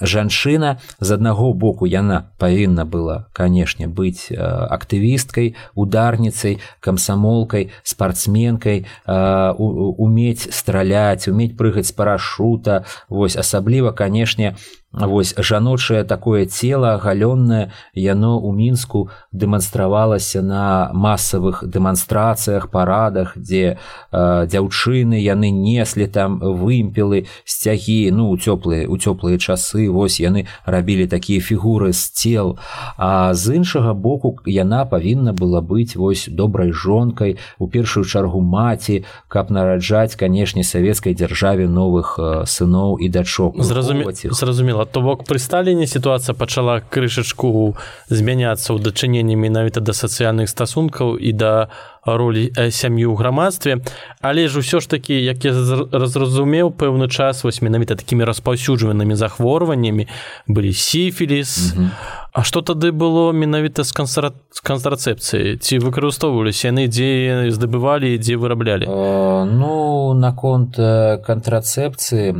жанчына 0.00 0.80
з 1.00 1.08
аднаго 1.12 1.52
боку 1.52 1.86
яна 1.86 2.34
павінна 2.38 2.84
была 2.84 3.30
канешне 3.32 3.86
быць 3.86 4.32
актывісткай 4.34 5.54
ударніцай 5.74 6.58
камсамолкай 6.80 7.70
спартсменкай 7.82 8.86
умець 9.06 10.50
страляць 10.50 11.28
умець 11.28 11.54
прыгаць 11.54 11.86
з 11.86 11.92
парашута. 11.92 12.84
Вось 13.08 13.36
асабліва 13.36 13.92
канешне 13.92 14.56
Вось 14.94 15.34
жаночае 15.36 16.04
такое 16.04 16.46
цело 16.46 16.98
галённае 17.02 17.72
яно 17.94 18.38
ў 18.38 18.54
мінску 18.54 19.10
дэманстравалася 19.34 20.42
на 20.42 20.90
масавых 20.94 21.66
дэманстрацыях 21.66 22.70
парадах 22.70 23.34
дзе 23.34 23.74
э, 23.74 24.46
дзяўчыны 24.46 25.18
яны 25.18 25.50
неслі 25.50 26.06
там 26.06 26.38
вымпелы 26.38 27.26
сцягі 27.44 28.14
ну 28.14 28.30
у 28.30 28.38
цёплыя 28.38 28.86
у 28.86 28.94
цёплыя 28.94 29.34
часы 29.38 29.90
вось 29.90 30.22
яны 30.22 30.46
рабілі 30.64 31.10
такія 31.10 31.40
фігуры 31.40 31.92
з 31.92 32.14
цел. 32.14 32.58
А 32.96 33.34
з 33.34 33.56
іншага 33.56 33.94
боку 33.94 34.38
яна 34.46 34.86
павінна 34.86 35.34
была 35.34 35.58
быць 35.58 35.98
вось 35.98 36.28
добрай 36.30 36.70
жонкай 36.70 37.38
у 37.58 37.66
першую 37.66 38.06
чаргу 38.06 38.40
маці 38.40 39.02
каб 39.26 39.50
нараджаць 39.50 40.14
канешне 40.14 40.62
савецкай 40.62 41.18
дзяржаве 41.18 41.66
новых 41.66 42.14
э, 42.18 42.46
сыноў 42.46 43.02
і 43.02 43.08
дачок 43.08 43.58
зразумець 43.58 44.22
зразумела 44.30 44.83
то 44.86 45.00
бок 45.00 45.24
пры 45.24 45.38
сталіне 45.38 45.86
сітуацыя 45.86 46.34
пачала 46.34 46.80
крышачку 46.80 47.76
змяняцца 48.08 48.72
ў 48.74 48.78
дачыненні 48.80 49.36
менавіта 49.36 49.80
да 49.80 49.92
сацыяльных 49.92 50.48
стасункаў 50.48 51.16
і 51.16 51.32
да 51.32 51.68
ролі 52.06 52.52
э, 52.56 52.70
сям'і 52.70 53.06
ў 53.06 53.16
грамадстве. 53.16 53.80
Але 54.20 54.48
ж 54.48 54.58
усё 54.60 54.80
ж 54.80 54.88
такі 54.88 55.14
як 55.14 55.44
я 55.44 55.52
разразумеў 55.92 56.70
пэўны 56.76 57.08
час 57.08 57.44
вось 57.44 57.62
менавіта 57.62 57.94
такімі 57.94 58.24
распаўсюджванымі 58.24 59.14
захворваннямі 59.16 60.08
былі 60.46 60.72
сіфіліс. 60.72 61.74
-hmm. 61.74 61.90
А 62.34 62.42
што 62.42 62.66
тады 62.66 62.90
было 62.90 63.30
менавіта 63.30 63.84
з 63.86 63.94
кантрацэпцыі 63.94 65.54
ці 65.62 65.78
выкарыстоўваліся 65.78 66.74
яны 66.74 66.90
дзе 66.90 67.46
здабывалі 67.54 68.18
дзе 68.18 68.34
выраблялі? 68.34 68.90
Э, 68.90 69.46
ну 69.46 70.14
наконт 70.18 70.74
э, 70.74 71.22
кантрацэпцыі 71.22 72.34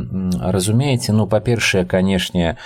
разумееце 0.51 1.15
ну 1.15 1.31
па-першае 1.31 1.87
канешне 1.87 2.59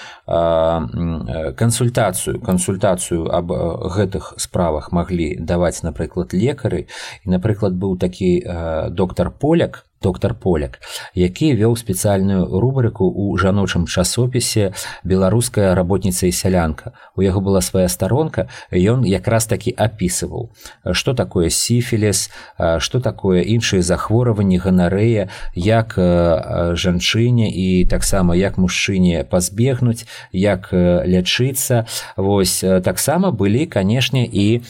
кансультацыю 1.61 2.41
кансультацыю 2.41 3.29
аб 3.29 3.53
гэтых 3.93 4.33
справах 4.41 4.91
маглі 4.91 5.37
даваць 5.37 5.85
напрыклад 5.85 6.33
лекары 6.33 6.88
і 7.25 7.35
напрыклад 7.35 7.73
быў 7.73 7.97
такі 7.97 8.31
доктар 8.91 9.31
поляк 9.31 9.85
доктор 10.01 10.33
поляк 10.33 10.79
які 11.13 11.53
вёў 11.55 11.75
спецыяльную 11.75 12.47
рубрыку 12.47 13.09
ў 13.09 13.37
жаночым 13.37 13.85
часопісе 13.87 14.73
беларуская 15.03 15.75
работніца 15.75 16.27
і 16.27 16.31
сялянка 16.31 16.93
у 17.15 17.21
яго 17.21 17.41
была 17.41 17.61
свая 17.61 17.87
старонка 17.87 18.47
ён 18.71 19.03
якраз 19.03 19.45
такі 19.45 19.75
апісываў 19.75 20.49
что 20.91 21.13
такое 21.13 21.49
сіфілес 21.49 22.31
что 22.79 22.99
такое 22.99 23.43
іншыя 23.43 23.81
захворванні 23.81 24.57
ганарэя 24.57 25.29
як 25.55 25.95
жанчыне 26.75 27.49
і 27.49 27.85
таксама 27.85 28.35
як 28.35 28.57
мужчыне 28.57 29.23
пазбегнуць 29.23 30.05
як 30.31 30.69
лячыцца. 30.71 31.85
Вось 32.15 32.63
таксама 32.83 33.31
былі 33.31 33.65
канешне 33.65 34.25
і 34.25 34.61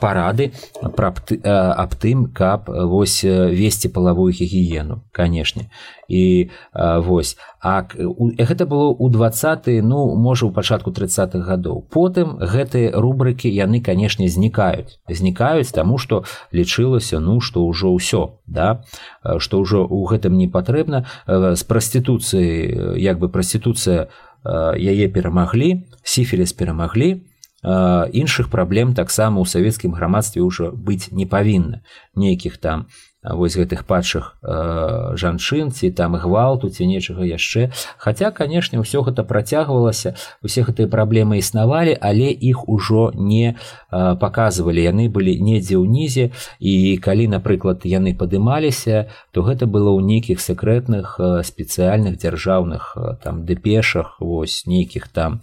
парады 0.00 0.52
пра 0.96 1.12
аб 1.12 1.92
тым 2.00 2.26
каб 2.32 2.68
вось 2.68 3.22
весці 3.24 3.88
палавую 3.88 4.32
гігіену 4.32 4.65
канешне 5.12 5.70
і 6.08 6.50
вось. 6.74 7.36
А 7.62 7.82
гэта 7.86 8.66
было 8.66 8.94
ў 8.94 9.10
двадцаты 9.10 9.82
ну 9.82 10.14
можа 10.14 10.46
ў 10.46 10.54
пачатку 10.54 10.90
тридцатых 10.90 11.46
гадоў. 11.46 11.86
Потым 11.90 12.38
гэтыя 12.38 12.94
рубрыкі 12.94 13.50
яны 13.50 13.80
канешне 13.80 14.28
знікаюць. 14.28 14.98
Знікаюць 15.08 15.70
таму 15.74 15.98
што 15.98 16.24
лічылася 16.52 17.18
ну 17.18 17.40
што 17.40 17.66
ўжо 17.66 17.90
ўсё 17.94 18.38
да? 18.46 18.82
Што 19.22 19.60
ўжо 19.60 19.82
ў 19.82 20.02
гэтым 20.10 20.38
не 20.38 20.48
патрэбна. 20.48 21.06
З 21.26 21.62
прастытуцыі 21.66 22.96
як 22.98 23.18
бы 23.18 23.28
прастытуцыя 23.28 24.08
яе 24.46 25.06
перамаглі 25.08 25.90
сіфіліс 26.02 26.52
перамаглі 26.52 27.26
іншых 27.66 28.46
праблем 28.46 28.94
таксама 28.94 29.42
ў 29.42 29.46
савецкім 29.48 29.96
грамадстве 29.98 30.42
ўжо 30.42 30.70
быць 30.70 31.10
не 31.10 31.26
павінна. 31.26 31.82
Нейкіх 32.14 32.58
там 32.62 32.86
вось 33.34 33.56
гэтых 33.56 33.84
падшых 33.86 34.36
жанчын 34.42 35.70
ці 35.72 35.90
там 35.90 36.14
гвалту 36.14 36.70
ці 36.70 36.86
нечага 36.86 37.26
яшчэ. 37.26 37.72
Хаця 37.98 38.30
канешне 38.30 38.78
ўсё 38.78 39.02
гэта 39.02 39.26
працягвалася 39.26 40.14
усе 40.42 40.62
гэтыя 40.62 40.86
праблемы 40.86 41.38
існавалі 41.42 41.96
але 41.98 42.30
іх 42.30 42.68
ужо 42.68 43.10
не 43.14 43.56
паказвалі. 43.90 44.78
Яны 44.78 45.08
былі 45.10 45.34
недзе 45.40 45.80
ўнізе 45.80 46.30
і 46.60 46.74
калі 47.02 47.26
напрыклад 47.34 47.82
яны 47.82 48.14
падымаліся 48.14 49.10
то 49.32 49.42
гэта 49.42 49.66
было 49.66 49.90
ў 49.90 50.04
нейкіх 50.06 50.38
сакрэтных 50.40 51.18
спецыяльных 51.42 52.18
дзяржаўных 52.22 52.96
там 53.24 53.42
дэпешах 53.42 54.20
вось 54.20 54.66
нейкіх 54.66 55.08
там 55.08 55.42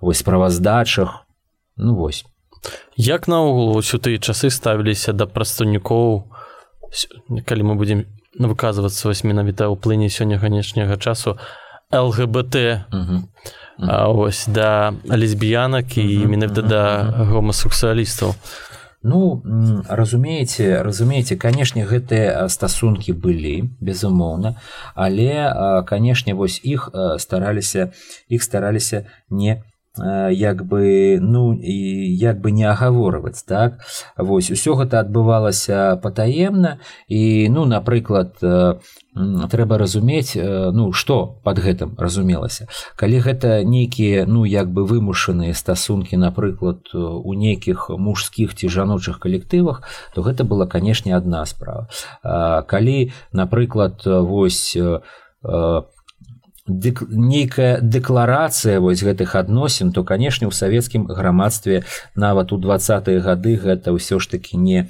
вось 0.00 0.22
справаздачах 0.22 1.26
ну 1.76 1.94
вось. 1.94 2.24
Як 2.96 3.26
наогул 3.28 3.74
ўсё 3.76 3.98
тыя 3.98 4.22
часы 4.22 4.48
ставіліся 4.48 5.12
да 5.12 5.26
прадстаўнікоў 5.26 6.30
калі 7.46 7.62
мы 7.62 7.74
будзем 7.74 8.04
выказвацца 8.38 9.08
вось 9.08 9.24
менавіта 9.24 9.70
ў 9.70 9.78
плыні 9.78 10.10
сёння 10.10 10.38
ганечняга 10.38 10.96
часу 10.98 11.38
лгбт 11.90 12.56
ось 13.78 14.44
да 14.48 14.94
лесбіянак 15.04 15.98
і 15.98 16.26
менавіта 16.26 16.62
да 16.62 16.82
гомасексуалістаў. 17.30 18.34
Ну 19.04 19.42
разумееце 19.88 20.80
разумееце 20.82 21.36
канешне 21.36 21.84
гэтыя 21.84 22.48
стасункі 22.48 23.12
былі 23.12 23.68
безумоўна 23.80 24.56
але 24.94 25.84
канешне 25.84 26.32
вось 26.32 26.56
іх 26.64 26.88
стараліся 27.18 27.92
іх 28.28 28.42
стараліся 28.42 29.04
не 29.28 29.60
як 29.96 30.66
бы 30.66 31.18
ну 31.20 31.54
і 31.54 32.16
як 32.16 32.40
бы 32.40 32.50
не 32.50 32.64
агаворваць 32.64 33.42
так? 33.46 33.78
Вось 34.18 34.50
усё 34.50 34.74
гэта 34.74 35.00
адбывалася 35.00 35.96
патаемна. 36.02 36.78
І 37.06 37.48
ну 37.48 37.64
напрыклад 37.64 38.34
трэба 38.42 39.78
разумець 39.78 40.34
ну 40.34 40.92
што 40.92 41.38
под 41.44 41.58
гэтым 41.62 41.94
разумелася. 41.98 42.66
Калі 42.96 43.22
гэта 43.22 43.62
нейкія 43.62 44.26
ну 44.26 44.44
як 44.44 44.72
бы 44.74 44.82
вымушаныя 44.82 45.54
стасункі 45.54 46.16
напрыклад 46.18 46.90
у 46.94 47.34
нейкіх 47.34 47.90
мужскіх 47.90 48.54
ці 48.54 48.68
жаночых 48.68 49.20
калектывах 49.20 49.86
то 50.14 50.22
гэта 50.22 50.42
была 50.42 50.66
канешне 50.66 51.14
адна 51.14 51.46
справа. 51.46 51.86
Калі 52.66 53.12
напрыклад 53.32 54.02
вось 54.04 54.74
у 54.74 54.98
Дек, 56.66 57.02
нейкая 57.10 57.80
дэкларацыя 57.80 58.80
вось 58.80 59.04
гэтых 59.04 59.34
адносін 59.36 59.92
то 59.92 60.02
канешне 60.02 60.48
ў 60.48 60.56
савецкім 60.56 61.04
грамадстве 61.12 61.84
нават 62.16 62.52
у 62.52 62.58
двадцатыя 62.58 63.20
гады 63.20 63.56
гэта 63.60 63.92
ўсё 63.92 64.16
ж 64.16 64.32
таки 64.32 64.56
не 64.56 64.88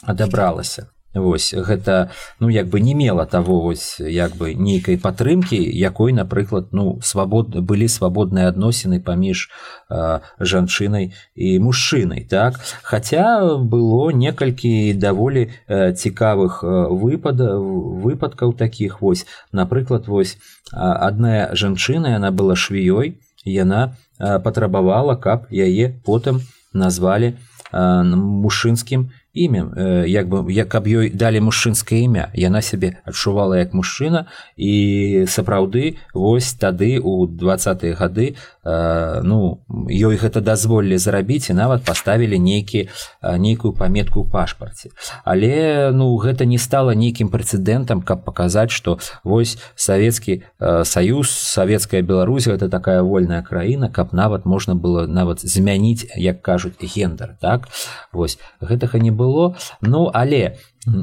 адабралася 0.00 0.88
Вось 1.16 1.54
гэта 1.56 2.10
ну 2.40 2.48
як 2.48 2.68
бы 2.68 2.80
не 2.80 2.94
мела 2.94 3.24
того 3.24 3.60
вось 3.60 4.00
як 4.00 4.36
бы 4.36 4.52
нейкай 4.54 4.98
падтрымкі 5.00 5.56
якой 5.56 6.12
напрыклад 6.12 6.68
ну 6.72 7.00
свабод 7.02 7.56
былі 7.56 7.88
свабодныя 7.88 8.52
адносіны 8.52 9.00
паміж 9.00 9.48
э, 9.88 10.20
жанчынай 10.40 11.14
і 11.34 11.58
мужчынай 11.60 12.28
так? 12.28 12.60
Хаця 12.82 13.56
было 13.56 14.12
некалькі 14.12 14.92
даволі 14.92 15.48
э, 15.48 15.92
цікавых 15.96 16.60
выпад 16.62 17.40
выпадкаў 17.40 18.52
таких 18.52 19.00
вось. 19.00 19.26
Напрыклад 19.52 20.08
вось 20.08 20.36
адная 20.72 21.54
жанчына 21.56 22.12
яна 22.20 22.30
была 22.30 22.56
швіёй 22.56 23.16
яна 23.44 23.96
патрабавала 24.18 25.16
каб 25.16 25.48
яе 25.50 25.96
потым 26.04 26.42
назвалі 26.72 27.36
мужчынскім 27.72 29.10
імем 29.36 29.76
як 30.08 30.28
бы 30.28 30.48
як 30.48 30.68
каб 30.72 30.88
ёй 30.88 31.12
далі 31.12 31.44
мужчынскае 31.44 32.08
імя. 32.08 32.32
Яна 32.32 32.62
сябе 32.64 33.04
адчувала 33.04 33.60
як 33.60 33.76
мужчына 33.76 34.26
і 34.56 35.26
сапраўды 35.28 36.00
вось 36.14 36.56
тады 36.56 36.96
у 36.98 37.26
двадцатыя 37.28 37.92
гады 37.92 38.40
ну 38.64 39.60
ёй 39.92 40.16
гэта 40.16 40.40
дазволілі 40.40 40.96
зарабіць 40.96 41.50
і 41.50 41.58
нават 41.58 41.84
паставілі 41.84 42.38
нейкі 42.40 42.88
нейкую 43.22 43.76
паметку 43.76 44.24
ў 44.24 44.30
пашпарце. 44.32 44.90
Але 45.24 45.92
ну 45.92 46.16
гэта 46.16 46.48
не 46.48 46.58
стала 46.58 46.96
нейкім 46.96 47.28
прэцэдэнтам 47.28 48.00
каб 48.00 48.24
паказаць 48.24 48.72
што 48.72 48.98
вось 49.20 49.60
савецкі 49.76 50.42
саюз 50.82 51.28
савецкая 51.28 52.00
Беларусь 52.00 52.48
гэта 52.48 52.72
такая 52.72 53.02
вольная 53.02 53.42
краіна 53.42 53.92
каб 53.92 54.16
нават 54.16 54.48
можна 54.48 54.74
было 54.74 55.06
нават 55.06 55.44
змяніць 55.44 56.08
як 56.16 56.40
кажуць 56.40 56.80
гендер 56.80 57.36
так? 57.40 57.68
Вось 58.12 58.38
гэтага 58.60 58.98
не 58.98 59.10
было 59.10 59.25
было. 59.26 59.56
Ну 59.82 60.10
але 60.14 60.56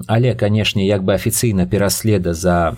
але 0.07 0.35
канешне 0.35 0.87
як 0.87 1.03
бы 1.03 1.13
афіцыйна 1.13 1.67
пераследа 1.67 2.33
за 2.33 2.77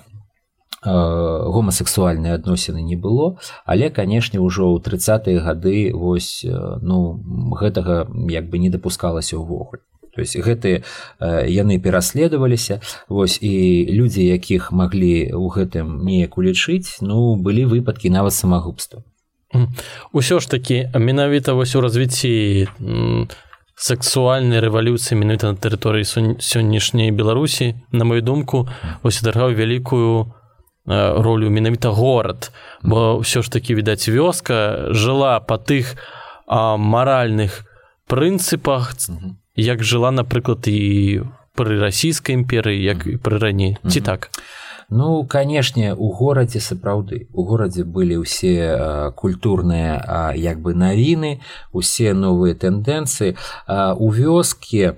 э, 0.83 0.89
гомасексуальныя 0.89 2.35
адносіны 2.35 2.81
не 2.81 2.97
было. 2.97 3.37
Але 3.65 3.89
канешне 3.89 4.39
ўжо 4.39 4.73
ў 4.73 4.81
тридцатые 4.81 5.39
гады 5.39 5.93
вось 5.93 6.41
э, 6.41 6.49
ну 6.81 7.21
гэтага 7.53 8.09
як 8.29 8.49
бы 8.49 8.57
не 8.57 8.69
дапускалася 8.69 9.37
ўвогуле. 9.37 9.85
То 10.15 10.21
есть 10.21 10.35
гэтыя 10.35 10.81
э, 11.19 11.45
яны 11.51 11.77
пераследаваліся 11.77 12.81
вось 13.09 13.37
і 13.41 13.85
людзі 13.91 14.25
якіх 14.25 14.71
маглі 14.71 15.29
ў 15.29 15.45
гэтым 15.51 16.01
неяк 16.01 16.39
улічыць 16.39 16.97
ну 17.01 17.35
былі 17.35 17.69
выпадкі 17.69 18.09
нават 18.09 18.33
самагубства. 18.33 19.03
Усё 20.11 20.39
ж 20.39 20.49
такі 20.49 20.89
менавіта 20.95 21.53
вось 21.53 21.75
у 21.75 21.81
развіцці 21.81 22.67
сексуальнай 23.75 24.63
рэвалюцыі 24.63 25.19
менавіта 25.19 25.51
на 25.51 25.59
тэрыторыі 25.59 26.07
сённяшняй 26.39 27.11
беларусі 27.11 27.75
на 27.91 28.07
мою 28.07 28.23
думку 28.23 28.67
ось 29.03 29.19
адаргаў 29.19 29.51
вялікую 29.51 30.31
ролю 30.85 31.49
менавіта 31.49 31.89
горад 31.89 32.51
бо 32.83 33.19
ўсё 33.19 33.43
ж 33.43 33.51
такі 33.51 33.75
відаць 33.75 34.07
вёска 34.07 34.93
жыла 34.95 35.39
па 35.43 35.57
тых 35.57 35.97
а, 36.47 36.77
маральных 36.77 37.65
прынцыпах 38.07 38.95
як 39.55 39.83
жыла 39.83 40.11
напрыклад 40.11 40.67
і 40.71 41.25
пры 41.55 41.79
расійскай 41.81 42.35
імперыі 42.35 42.79
як 42.79 43.07
і 43.07 43.17
пры 43.17 43.39
раней 43.43 43.75
ці 43.89 43.99
так 43.99 44.29
Ну 44.89 45.25
канешне 45.25 45.93
у 45.93 46.11
горадзе 46.11 46.59
сапраўды. 46.59 47.27
У 47.33 47.43
горадзе 47.43 47.83
былі 47.83 48.21
ўсе 48.21 49.11
культурныя 49.17 50.33
як 50.37 50.61
бы 50.61 50.75
навіны 50.77 51.41
усе 51.73 52.13
новыя 52.13 52.53
тэндэнцыі 52.53 53.35
у 53.97 54.07
вёскі 54.13 54.93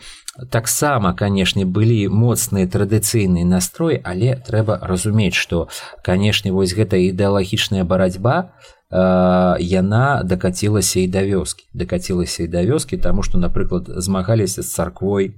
таксама 0.51 1.13
канешне 1.13 1.65
былі 1.65 2.07
моцныя 2.11 2.67
традыцыйныя 2.67 3.45
настрой 3.45 4.01
але 4.03 4.35
трэба 4.35 4.79
разумець 4.83 5.33
што 5.33 5.67
канешне 6.03 6.51
вось 6.51 6.75
гэта 6.75 6.99
ідэалагічная 6.99 7.87
барацьба 7.87 8.51
яна 8.89 10.23
дакацілася 10.23 10.99
і 10.99 11.07
да 11.07 11.23
вёскі. 11.23 11.67
Дакацілася 11.73 12.43
і 12.43 12.47
да 12.47 12.63
вёскі 12.63 12.97
таму 12.97 13.23
што 13.23 13.37
напрыклад 13.37 13.87
змагаліся 13.87 14.61
з 14.63 14.71
царквой 14.71 15.35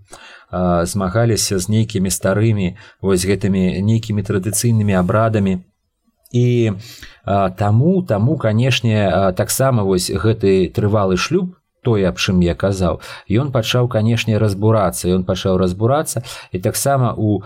змагаліся 0.52 1.60
з 1.60 1.70
нейкімі 1.70 2.10
старымі 2.10 2.78
вось 3.02 3.26
гэтымі 3.26 3.82
нейкімі 3.82 4.22
традыцыйнымі 4.26 4.94
абрадамі. 4.98 5.66
І 6.30 6.74
а, 7.26 7.50
таму 7.50 8.04
таму 8.06 8.38
канешне 8.38 9.34
таксама 9.34 9.84
вось 9.84 10.10
гэты 10.14 10.70
трывалы 10.70 11.18
шлюб 11.18 11.60
тое 11.84 12.08
аб 12.08 12.20
чым 12.20 12.42
я 12.44 12.56
казаў 12.56 13.00
ён 13.30 13.52
пачаў 13.56 13.88
канешне 13.88 14.38
разбурацца. 14.38 15.08
Ён 15.10 15.24
пачаў 15.24 15.58
разбурацца 15.58 16.24
і 16.52 16.60
таксама 16.60 17.14
у 17.16 17.40
э, 17.40 17.44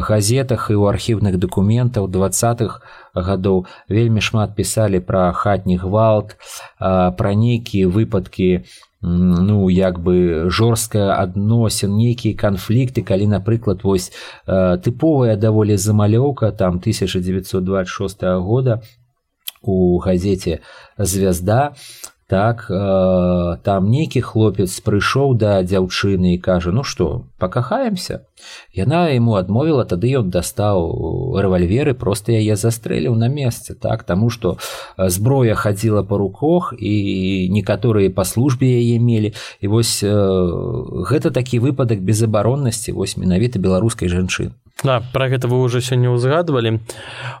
газетах 0.00 0.70
і 0.70 0.76
ў 0.80 0.84
архіўных 0.88 1.36
дакументаў 1.36 2.08
двадцатых 2.08 2.80
гадоў 3.14 3.66
вельмі 3.88 4.20
шмат 4.20 4.56
пісалі 4.56 5.00
пра 5.00 5.32
хатні 5.32 5.76
гвалт 5.76 6.36
э, 6.36 7.12
пра 7.12 7.30
нейкія 7.34 7.88
выпадкі 7.88 8.64
ну 9.06 9.70
як 9.70 9.98
бы 10.02 10.50
жорстка 10.50 11.14
адносін 11.14 11.94
нейкія 11.94 12.34
канфлікты 12.34 13.06
калі 13.06 13.30
напрыклад 13.30 13.84
вось 13.86 14.10
э, 14.46 14.78
тыповая 14.82 15.36
даволі 15.36 15.76
замалёўка 15.78 16.50
там 16.50 16.82
1926 16.82 18.22
года 18.42 18.82
у 19.62 19.98
газете 19.98 20.60
звязда 20.98 21.74
так 22.26 22.66
э, 22.70 23.56
там 23.62 23.90
нейкі 23.90 24.20
хлопец 24.20 24.80
прыйшоў 24.82 25.38
да 25.38 25.62
дзяўчыны 25.62 26.34
і 26.34 26.42
кажа 26.42 26.74
ну 26.74 26.82
што 26.82 27.26
пакахаемся 27.38 28.26
яна 28.74 29.06
ему 29.14 29.38
адмовіла 29.38 29.86
тады 29.86 30.10
ён 30.18 30.30
дастаў 30.34 31.38
рэвальверы 31.38 31.94
просто 31.94 32.34
яе 32.34 32.58
застрэліў 32.58 33.14
на 33.14 33.30
месцы 33.30 33.78
так 33.78 34.02
таму 34.02 34.30
што 34.30 34.58
зброя 34.98 35.54
хадзіла 35.54 36.02
па 36.02 36.18
руках 36.18 36.74
і 36.74 37.46
некаторыя 37.54 38.10
па 38.10 38.24
службе 38.26 38.74
яе 38.74 38.98
мелі 38.98 39.30
і 39.62 39.66
вось 39.70 40.02
э, 40.02 40.10
гэта 41.06 41.30
такі 41.30 41.62
выпадак 41.62 42.02
безабароннасці 42.02 42.90
вось 42.90 43.16
менавіта 43.16 43.62
беларускай 43.62 44.10
жанчыны 44.10 44.50
Да, 44.84 45.00
пра 45.00 45.30
гэта 45.32 45.48
вы 45.48 45.62
ўжо 45.62 45.80
сёння 45.80 46.10
ўзгадвалі 46.10 46.82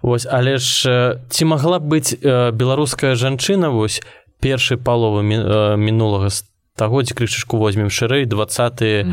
але 0.06 0.56
ж 0.56 1.18
ці 1.28 1.42
магла 1.44 1.82
быць 1.82 2.14
беларуская 2.22 3.18
жанчына 3.18 3.68
вось 3.74 4.00
першай 4.40 4.78
паловы 4.78 5.22
мінулага 5.76 6.30
стагоддзя 6.30 6.55
крышачку 6.76 7.56
возьмем 7.56 7.90
шырэй 7.90 8.26
20 8.26 9.06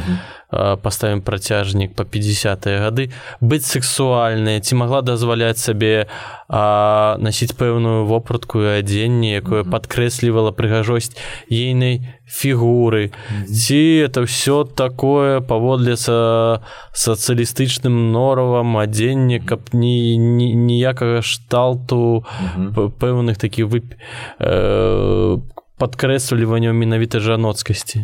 паставім 0.54 1.22
працяжнік 1.22 1.96
па 1.96 2.04
50 2.06 2.68
гады. 2.80 3.10
Быць 3.42 3.66
сексуальнай 3.66 4.62
ці 4.62 4.76
магла 4.76 5.02
дазваляць 5.02 5.58
сабе 5.58 6.06
насіць 6.50 7.58
пэўную 7.58 8.06
вопратку 8.06 8.62
і 8.62 8.84
адзенне 8.84 9.34
якое 9.42 9.64
падкрэслівала 9.64 10.52
прыгажосць 10.54 11.18
ейнай 11.50 12.06
фігуры. 12.30 13.12
Ці 13.50 13.82
это 14.06 14.30
ўсё 14.30 14.64
такое 14.70 15.42
паводле 15.42 15.98
са 15.98 16.62
сацыялістычным 16.94 18.14
норавам 18.14 18.78
адзенне 18.78 19.42
каб 19.42 19.74
ні 19.74 20.18
ніякага 20.18 21.26
шталту 21.26 22.26
пэўных 23.02 23.42
такіх 23.42 23.74
вы 23.74 23.82
э, 24.40 25.38
падкрэсліванняў 25.78 26.74
менавіта 26.74 27.20
жаноцкасці. 27.20 28.04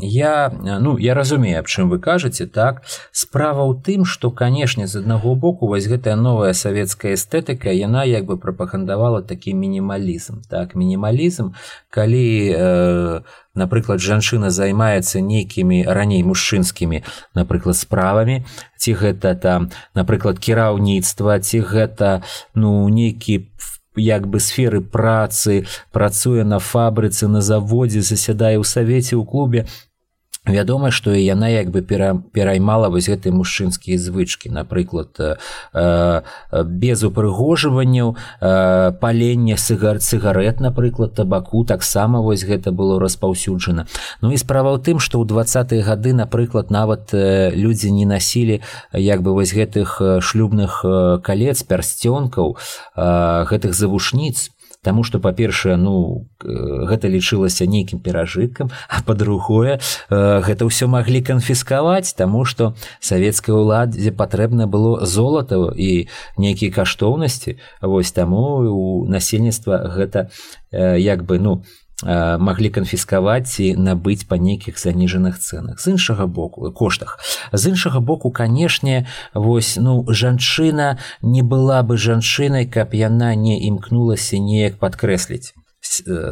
Я 0.00 0.52
ну 0.62 0.98
я 0.98 1.14
разумею 1.14 1.58
аб 1.60 1.66
чым 1.66 1.88
вы 1.88 1.98
кажаце 1.98 2.44
так? 2.44 2.84
Справа 3.10 3.64
ў 3.64 3.80
тым 3.80 4.04
што 4.04 4.28
канешне 4.30 4.84
з 4.84 5.00
аднаго 5.00 5.32
боку 5.34 5.64
вось 5.64 5.88
гэтая 5.88 6.12
новая 6.12 6.52
савецкая 6.52 7.16
эстэтыка 7.16 7.72
яна 7.72 8.04
як 8.04 8.28
бы 8.28 8.36
прапагандавала 8.36 9.22
такі 9.22 9.56
мінімалізм 9.56 10.44
так? 10.44 10.76
Мінімалізм 10.76 11.56
калі 11.88 12.52
э, 12.52 13.20
напрыклад 13.56 14.04
жанчына 14.04 14.52
займаецца 14.52 15.24
нейкімі 15.24 15.88
раней 15.88 16.20
мужчынскімі 16.20 17.00
напрыклад 17.32 17.80
справамі 17.80 18.44
ці 18.76 18.92
гэта 18.92 19.40
там 19.40 19.72
напрыклад 19.96 20.36
кіраўніцтва 20.36 21.40
ці 21.40 21.64
гэта 21.64 22.20
ну 22.52 22.84
нейкі 22.92 23.48
як 23.96 24.26
бы 24.28 24.40
сферы 24.40 24.80
працы 24.80 25.66
працуе 25.92 26.44
на 26.44 26.58
фабрыцы 26.58 27.28
на 27.28 27.40
заводзе 27.40 28.00
засядае 28.00 28.56
ў 28.58 28.64
савеце 28.64 29.14
ў 29.16 29.24
клубе 29.24 29.66
вядома 30.46 30.90
што 30.90 31.12
яна 31.12 31.48
як 31.48 31.70
бы 31.70 31.82
пера, 31.82 32.16
пераймала 32.32 32.88
вось 32.88 33.08
гэтай 33.12 33.32
мужчынскія 33.32 33.98
звычкі 34.00 34.48
напрыклад 34.48 35.12
э, 35.20 35.36
э, 35.74 36.22
без 36.64 37.04
упрыгожванняў 37.04 38.16
э, 38.16 38.92
палення 39.00 39.56
сыгар 39.60 40.00
цыгарет 40.00 40.60
напрыклад 40.60 41.14
табаку 41.14 41.64
таксама 41.64 42.20
вось 42.20 42.44
гэта 42.44 42.72
было 42.72 42.98
распаўсюджана. 42.98 43.86
Ну 44.22 44.32
і 44.32 44.40
справа 44.40 44.72
ў 44.72 44.80
тым 44.80 44.96
што 44.98 45.20
ў 45.20 45.28
двадцатые 45.28 45.84
гады 45.84 46.16
напрыклад 46.16 46.70
нават 46.70 47.12
э, 47.12 47.52
людзі 47.52 47.92
не 47.92 48.06
насілі 48.08 48.64
як 48.96 49.20
бы 49.20 49.36
вось 49.36 49.52
гэтых 49.52 50.00
шлюбных 50.24 50.80
калец 51.20 51.62
пярсцёнкаў 51.62 52.56
э, 52.56 53.44
гэтых 53.44 53.76
завушніц 53.76 54.48
Таму 54.82 55.04
што 55.04 55.20
па-першае 55.20 55.76
ну 55.76 56.24
гэта 56.40 57.08
лічылася 57.12 57.68
нейкім 57.68 58.00
перажыткам 58.00 58.72
а 58.88 59.02
па-другое 59.04 59.76
гэта 60.08 60.64
ўсё 60.64 60.88
маглі 60.88 61.20
канфіскаваць 61.20 62.16
таму 62.16 62.48
што 62.48 62.72
савецкай 63.00 63.52
уладзе 63.52 64.08
патрэбна 64.08 64.64
было 64.64 65.04
золата 65.04 65.60
і 65.76 66.08
нейкія 66.40 66.72
каштоўнасці. 66.72 67.60
Вось 67.84 68.12
таму 68.16 68.64
у 68.72 69.04
насельніцтва 69.04 69.92
гэта 69.92 70.32
як 70.72 71.28
бы 71.28 71.36
ну 71.38 71.60
маглі 72.04 72.70
канфіскаваць 72.70 73.60
і 73.60 73.76
набыць 73.76 74.24
па 74.28 74.36
нейкіх 74.40 74.80
заніжаных 74.80 75.38
цэнах. 75.38 75.80
З 75.80 75.96
іншага 75.96 76.26
боку 76.26 76.72
коштах. 76.72 77.18
З 77.52 77.74
іншага 77.74 78.00
боку 78.00 78.30
канешне 78.30 79.06
вось 79.34 79.76
ну 79.76 80.04
жанчына 80.08 80.98
не 81.22 81.42
была 81.42 81.82
бы 81.82 81.96
жанчынай 81.96 82.66
каб 82.66 82.94
яна 82.94 83.34
не 83.34 83.60
імкнулася 83.68 84.38
неяк 84.38 84.78
падкрэсліць 84.80 85.52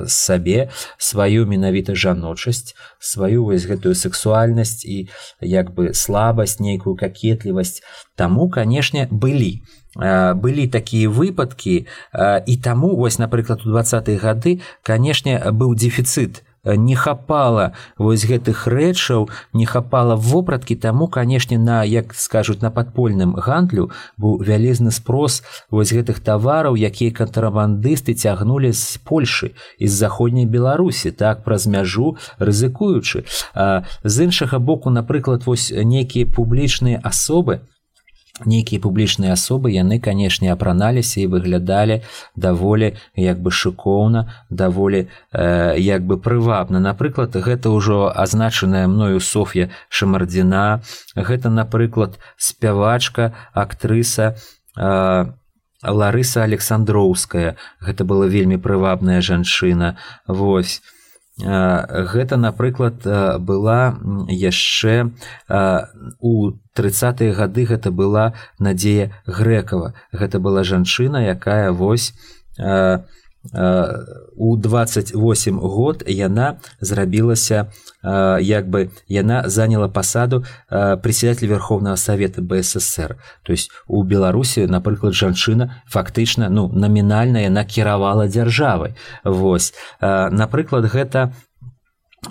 сабе 0.07 0.69
сваю 0.99 1.47
менавіта 1.47 1.95
жаночасць 1.95 2.75
сваю 3.01 3.45
вось 3.45 3.65
гэтую 3.67 3.95
сексуальнасць 3.95 4.85
і 4.85 5.09
як 5.41 5.73
бы 5.75 5.95
слабасць 5.95 6.61
нейкую 6.61 6.97
какетлівасць 6.97 7.83
таму 8.15 8.49
канешне 8.51 9.09
былі 9.11 9.63
былі 9.99 10.67
такія 10.69 11.11
выпадкі 11.11 11.87
і 12.47 12.55
таму 12.63 12.97
вось 12.97 13.19
напрыклад 13.19 13.67
у 13.67 13.71
двадцатые 13.71 14.19
гады 14.19 14.61
канешне 14.83 15.43
быў 15.51 15.75
дефіцыт 15.75 16.43
не 16.65 16.95
хапала 16.95 17.73
вось 17.99 18.27
гэтых 18.27 18.67
рэчаў 18.67 19.29
не 19.53 19.67
хапала 19.67 20.17
вопраткі. 20.17 20.77
Таму 20.77 21.09
канешне 21.09 21.59
на 21.59 21.85
як 21.85 22.15
скажуць 22.15 22.61
на 22.61 22.71
падпольным 22.71 23.35
гандлю 23.35 23.91
быў 24.17 24.43
вялізны 24.43 24.91
спрос 24.91 25.43
вось 25.71 25.93
гэтых 25.93 26.21
тавараў 26.21 26.77
якія 26.77 27.15
кантрабандысты 27.15 28.15
цягнулі 28.15 28.73
з 28.73 28.99
польльшы 29.05 29.55
з 29.81 29.89
заходняй 29.89 30.47
беларусі 30.47 31.11
так 31.11 31.45
праз 31.45 31.67
мяжу 31.67 32.17
рызыкуючы. 32.39 33.25
З 34.05 34.17
іншага 34.25 34.59
боку 34.59 34.91
напрыклад 34.91 35.47
вось 35.47 35.71
нейкія 35.71 36.27
публічныя 36.27 37.01
асобы 37.03 37.61
нейкія 38.45 38.81
публічныя 38.81 39.33
асобы 39.33 39.73
яны 39.73 39.99
канешне 40.01 40.53
апраналіся 40.53 41.21
і 41.21 41.27
выглядалі 41.27 42.03
даволі 42.37 42.95
як 43.17 43.41
бы 43.41 43.51
шыкоўна 43.51 44.29
даволі 44.51 45.09
э, 45.33 45.75
як 45.79 46.07
бы 46.07 46.19
прывабна. 46.19 46.79
Напрыклад 46.81 47.35
гэта 47.35 47.71
ўжо 47.71 48.13
азначаная 48.15 48.87
мною 48.87 49.21
Соф'я 49.21 49.71
шамардзіна 49.89 50.83
гэта 51.17 51.51
напрыклад 51.51 52.19
спявачка 52.37 53.35
актрыса 53.55 54.37
э, 54.77 55.27
Ларыса 55.79 56.43
александроўская. 56.43 57.55
Гэта 57.79 58.03
была 58.05 58.27
вельмі 58.27 58.59
прывабная 58.59 59.23
жанчына. 59.23 59.95
Восьось 60.27 60.83
гэта 61.39 62.37
напрыклад 62.37 63.03
была 63.39 63.95
яшчэ 64.29 65.11
у 66.21 66.53
тридцатые 66.75 67.33
гады 67.33 67.65
гэта 67.65 67.91
была 67.91 68.35
надзея 68.59 69.13
грэкава. 69.27 69.95
Гэта 70.13 70.39
была 70.41 70.65
жанчына 70.65 71.23
якая 71.31 71.71
вось 71.71 72.15
у 74.37 74.57
28 74.57 75.59
год 75.59 76.05
яна 76.07 76.59
зрабілася 76.81 77.71
як 78.41 78.69
бы 78.69 78.91
яна 79.09 79.49
заняла 79.49 79.89
пасаду 79.89 80.45
председателя 81.03 81.49
верховного 81.49 81.97
совета 81.97 82.43
бСр 82.43 83.17
то 83.43 83.53
есть 83.53 83.71
у 83.87 84.03
беларусі 84.03 84.67
напрыклад 84.67 85.15
жанчына 85.15 85.83
фактычна 85.89 86.49
ну 86.51 86.69
намінальна 86.69 87.41
яна 87.41 87.65
кіравала 87.65 88.29
дзяржавай. 88.29 88.95
Вось. 89.25 89.73
Напрыклад 90.01 90.85
гэта 90.91 91.33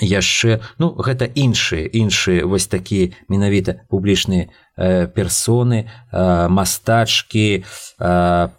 яшчэ 0.01 0.59
ну 0.77 0.93
гэта 0.99 1.25
іншыя 1.25 1.87
іншыя 1.87 2.45
вось 2.45 2.67
такія 2.67 3.15
менавіта 3.29 3.87
публічныя 3.89 4.51
персоны 5.15 5.87
мастачкі 6.11 7.63
э, 7.63 8.49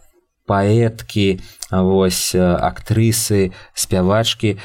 паэткі 0.49 1.41
вось 1.71 2.33
актрысы 2.35 3.53
спявачкі 3.77 4.57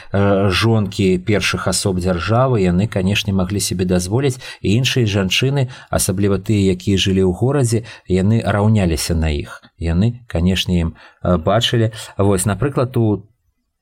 жонкі 0.49 1.07
першых 1.27 1.67
асоб 1.67 1.99
дзяржавы. 1.99 2.63
Яны 2.63 2.87
канешне 2.87 3.35
маглі 3.35 3.59
себе 3.59 3.83
дазволіць. 3.83 4.39
І 4.63 4.79
іншыя 4.79 5.03
жанчыны 5.03 5.67
асабліва 5.91 6.39
тыя 6.39 6.71
якія 6.73 6.95
жылі 6.95 7.27
ў 7.27 7.35
горадзе 7.35 7.83
яны 8.07 8.39
раўняліся 8.39 9.13
на 9.19 9.35
іх. 9.35 9.59
Яны 9.75 10.23
канешне 10.31 10.87
ім 10.87 10.95
бачылі. 11.21 11.91
Вось 12.17 12.47
напрыклад 12.47 12.95
у 12.95 13.27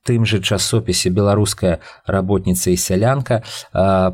тым 0.04 0.26
же 0.26 0.40
часопісе 0.40 1.10
беларуская 1.10 1.78
работніца 2.06 2.70
і 2.70 2.76
сялянка 2.76 3.42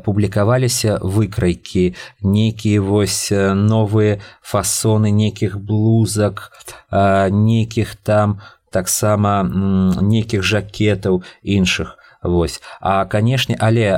публікаваліся 0.05 0.99
выкрайкі 1.01 1.93
нейкія 2.21 2.81
вось 2.81 3.31
новыя 3.33 4.19
фасоны 4.41 5.11
нейкіх 5.11 5.59
блузак 5.59 6.51
нейкіх 6.91 7.95
там 8.01 8.39
таксама 8.69 9.43
нейкіх 9.43 10.43
жакетаў 10.43 11.23
іншых 11.43 11.98
Вось. 12.21 12.61
А 12.81 13.05
канешне, 13.05 13.55
але 13.59 13.95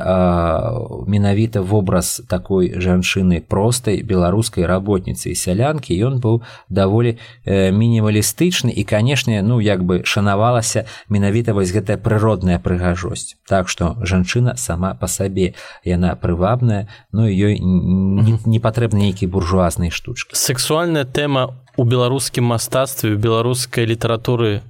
менавіта 1.07 1.61
вобраз 1.61 2.21
такой 2.29 2.77
жанчыны 2.77 3.41
простай 3.41 4.03
беларускай 4.05 4.65
работніцы 4.69 5.33
і 5.33 5.35
сялянкі 5.35 5.97
ён 5.97 6.21
быў 6.21 6.45
даволі 6.69 7.17
э, 7.45 7.71
мінімалістычны 7.73 8.69
і 8.69 8.83
канешне 8.83 9.41
ну 9.41 9.57
як 9.57 9.81
бы 9.81 10.05
шанавалася 10.05 10.85
менавіта 11.09 11.53
вось 11.57 11.73
гэтая 11.73 11.97
прыродная 11.97 12.61
прыгажосць. 12.61 13.41
Так 13.49 13.69
што 13.69 13.97
жанчына 14.05 14.53
сама 14.55 14.93
па 14.93 15.07
сабе 15.07 15.57
яна 15.83 16.13
прывабная, 16.13 16.87
ну 17.11 17.25
ёй 17.25 17.57
не, 17.57 18.37
не 18.45 18.59
патрэбны 18.61 19.09
нейкі 19.09 19.25
буржуазнай 19.33 19.89
штучкі. 19.89 20.37
Сексуальная 20.37 21.09
тэма 21.09 21.57
у 21.73 21.83
беларускім 21.89 22.53
мастацтве 22.53 23.17
беларускай 23.17 23.89
літаратуры 23.89 24.61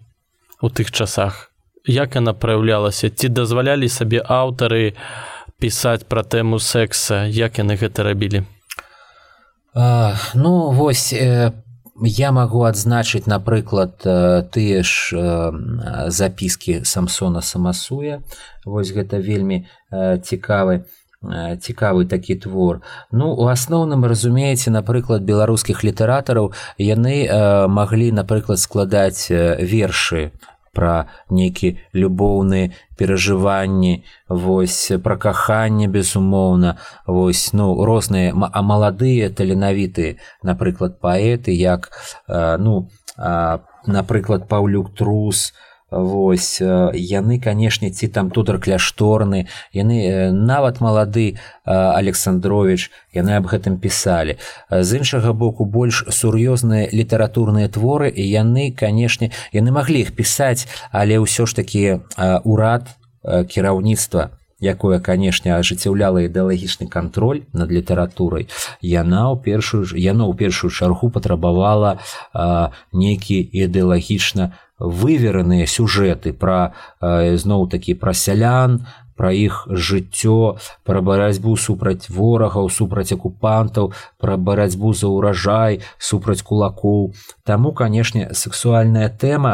у 0.62 0.70
тых 0.72 0.96
часах 0.96 1.51
як 1.86 2.16
яна 2.16 2.34
праяўлялася 2.34 3.10
ці 3.10 3.30
дазвалялі 3.30 3.90
сабе 3.90 4.22
аўтары 4.22 4.94
пісаць 5.62 6.06
пра 6.10 6.24
тэму 6.24 6.60
секса 6.60 7.26
як 7.26 7.58
яны 7.62 7.78
гэта 7.78 8.04
рабілі? 8.04 8.46
А, 9.74 10.16
ну 10.36 10.72
вось 10.72 11.14
э, 11.14 11.52
я 12.02 12.32
магу 12.32 12.64
адзначыць 12.66 13.28
напрыклад 13.28 14.02
э, 14.06 14.44
тыя 14.52 14.84
ж 14.84 15.16
э, 15.16 16.10
запіскі 16.10 16.84
самсона 16.84 17.42
самасуя. 17.42 18.22
Вось 18.66 18.92
гэта 18.92 19.22
вельмі 19.22 19.66
э, 19.92 20.18
цікавы 20.20 20.84
э, 21.24 21.58
цікавы 21.58 22.06
такі 22.06 22.36
твор. 22.36 22.82
Ну 23.12 23.32
у 23.32 23.48
асноўным 23.48 24.04
разумееце 24.06 24.72
напрыклад 24.72 25.24
беларускіх 25.24 25.84
літаратараў 25.84 26.52
яны 26.78 27.26
э, 27.26 27.68
маглі 27.68 28.12
напрыклад 28.12 28.60
складаць 28.60 29.32
э, 29.32 29.62
вершы 29.62 30.32
пра 30.74 31.08
нейкі 31.30 31.78
любоўныя 31.94 32.72
перажыванні 32.98 34.04
вось 34.30 34.92
пра 35.04 35.18
каханне 35.18 35.88
безумоўна 35.88 36.78
вось 37.06 37.54
ну 37.54 37.74
розныя 37.86 38.32
а 38.32 38.62
маладыя 38.62 39.30
таленавітыя 39.30 40.16
напрыклад 40.44 41.00
паэты 41.00 41.56
як 41.58 41.92
ну 42.28 42.88
напрыклад 43.88 44.48
паўлюк 44.48 44.96
трус 44.96 45.52
Вось 45.92 46.62
яны 46.62 47.40
канешне 47.44 47.92
ці 47.92 48.08
там 48.08 48.32
тудар 48.32 48.60
кляшторны 48.64 49.48
яны 49.76 50.32
нават 50.32 50.80
малады 50.80 51.36
александрович 51.68 52.92
яны 53.12 53.36
аб 53.36 53.52
гэтым 53.52 53.76
пісалі. 53.76 54.40
З 54.72 54.90
іншага 55.04 55.34
боку 55.34 55.66
больш 55.66 56.08
сур'ёзныя 56.08 56.88
літаратурныя 56.96 57.68
творы 57.68 58.08
і 58.08 58.24
яны 58.24 58.72
канешне 58.72 59.32
яны 59.52 59.76
маглі 59.76 60.08
іх 60.08 60.16
пісаць 60.16 60.64
але 60.96 61.20
ўсё 61.20 61.44
ж 61.44 61.60
такі 61.60 61.84
урад 62.48 62.88
кіраўніцтва 63.28 64.32
якое 64.62 65.02
канешне 65.02 65.58
ажыццяўляла 65.58 66.24
ідэалагічны 66.30 66.88
кантроль 66.88 67.44
над 67.52 67.74
літаратурай 67.74 68.48
яна 68.80 69.34
ў 69.34 69.42
першую 69.42 69.84
яно 69.98 70.30
ў 70.30 70.38
першую 70.38 70.72
чаргу 70.72 71.10
патрабавала 71.10 71.98
нейкі 72.94 73.42
ідэалагічна 73.42 74.54
вывераныя 74.82 75.70
сюжэты 75.70 76.34
пра 76.34 76.74
зноў 77.02 77.70
такі 77.70 77.94
пра 78.02 78.14
сялян 78.14 78.82
пра 79.22 79.32
іх 79.38 79.68
жыццё 79.70 80.58
пра 80.84 81.02
барацьбу 81.06 81.56
супраць 81.58 82.10
ворагаў 82.10 82.70
супраць 82.74 83.12
акупантаў 83.14 83.94
пра 84.18 84.38
барацьбу 84.38 84.94
за 84.98 85.12
ўражай 85.14 85.82
супраць 86.00 86.42
кулакоў 86.42 87.14
таму 87.46 87.76
канешне 87.78 88.32
сексуальная 88.34 89.10
тэма 89.10 89.54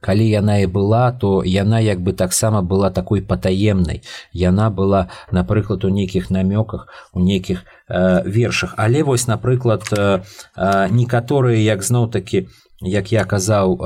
калі 0.00 0.24
яна 0.28 0.58
і 0.64 0.66
была 0.68 1.12
то 1.12 1.44
яна 1.44 1.80
як 1.80 2.00
бы 2.00 2.12
таксама 2.12 2.62
была 2.62 2.90
такой 2.90 3.20
патаемнай 3.20 4.00
яна 4.32 4.70
была 4.70 5.08
напрыклад 5.30 5.84
у 5.84 5.88
нейкіх 5.88 6.30
намёках 6.30 6.88
у 7.12 7.20
нейкіх 7.20 7.64
э, 7.88 8.22
вершах. 8.24 8.74
Але 8.76 9.02
вось 9.02 9.26
напрыклад 9.26 9.84
э, 9.92 10.22
э, 10.56 10.88
некаторыя 10.90 11.60
як 11.60 11.82
зноў 11.82 12.08
такі 12.10 12.48
як 12.84 13.12
я 13.12 13.24
казаў 13.24 13.76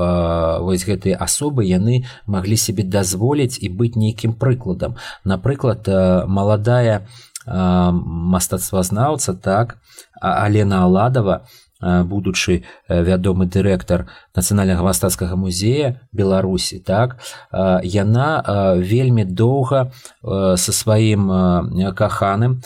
вось 0.63 0.85
гэтыя 0.85 1.17
асобы 1.17 1.65
яны 1.65 2.05
маглі 2.27 2.57
сябе 2.57 2.83
дазволіць 2.83 3.57
і 3.59 3.69
быць 3.69 3.95
нейкім 3.95 4.33
прыкладам. 4.33 4.95
Напрыклад 5.23 5.87
маладая 6.27 7.07
мастацтвазнаўца 7.45 9.33
так 9.33 9.77
алена 10.21 10.83
аладова 10.83 11.47
будучы 11.79 12.63
вядомы 12.89 13.47
дырэктар 13.47 14.11
нацыянальнага 14.35 14.83
мастацкага 14.83 15.39
музея 15.39 16.03
беларусі 16.11 16.79
так 16.83 17.15
яна 17.83 18.43
вельмі 18.75 19.23
доўга 19.23 19.91
са 20.21 20.71
сваім 20.75 21.31
каханым 21.95 22.59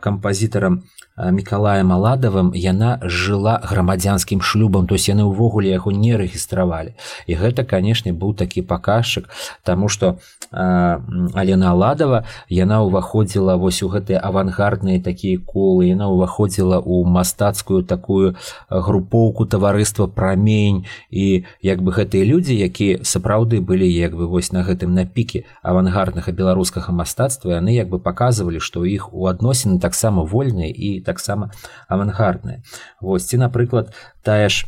кампазітарам 0.00 0.88
мікалаем 1.16 1.92
аладавым 1.92 2.52
яна 2.54 3.00
жыла 3.02 3.60
грамадзянскім 3.64 4.42
шлюбам 4.42 4.86
то 4.86 4.94
есть 4.94 5.08
яны 5.08 5.24
ўвогуле 5.24 5.72
яго 5.72 5.92
не 5.92 6.16
рэгістравалі. 6.16 6.94
І 7.26 7.32
гэта 7.34 7.64
канешне 7.64 8.12
быў 8.12 8.36
такі 8.36 8.62
паказчык 8.62 9.28
тому 9.64 9.88
что 9.88 10.18
алена 10.52 11.70
аладова 11.70 12.24
яна 12.48 12.82
ўваходзіла 12.86 13.56
вось 13.56 13.82
у 13.82 13.88
гэтыя 13.90 14.20
авангардныя 14.22 15.02
такія 15.02 15.40
колы 15.42 15.90
яна 15.90 16.06
ўваходзіла 16.12 16.78
ў 16.78 17.02
мастацкую 17.02 17.82
такую 17.82 18.36
групоўку 18.70 19.46
таварыства 19.46 20.06
прамень 20.06 20.86
і 21.10 21.44
як 21.62 21.82
бы 21.82 21.90
гэтыя 21.92 22.24
людзі 22.24 22.54
якія 22.54 23.02
сапраўды 23.02 23.60
былі 23.60 23.88
як 23.90 24.14
бы 24.14 24.30
вось 24.30 24.52
на 24.52 24.62
гэтым 24.62 24.94
на 24.94 25.04
піке 25.04 25.44
авангарднага 25.62 26.30
беларускага 26.30 26.92
мастацтва 26.92 27.58
яны 27.58 27.74
як 27.74 27.90
бы 27.90 27.98
паказвалі 27.98 28.62
што 28.62 28.84
іх 28.84 29.12
у 29.12 29.26
адносіны 29.26 29.80
таксама 29.80 30.22
вольныя 30.22 30.70
і 30.70 31.00
таксама 31.06 31.50
авангардная. 31.88 32.62
Вось 33.00 33.30
ці 33.30 33.38
напрыклад 33.38 33.94
тая 34.26 34.50
ж 34.50 34.66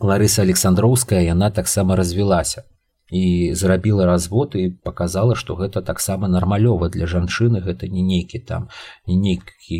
ларыса 0.00 0.42
александроўская 0.42 1.20
яна 1.26 1.50
таксама 1.50 1.96
развілася 1.96 2.64
і 3.10 3.50
зрабіла 3.54 4.06
развод 4.06 4.52
і 4.54 4.70
показала 4.70 5.34
что 5.34 5.54
гэта 5.54 5.82
таксама 5.82 6.28
нармалёва 6.28 6.88
для 6.88 7.06
жанчыны 7.06 7.60
гэта 7.60 7.88
не 7.88 8.02
нейкі 8.02 8.38
там 8.38 8.68
не 9.06 9.16
нейкі 9.16 9.78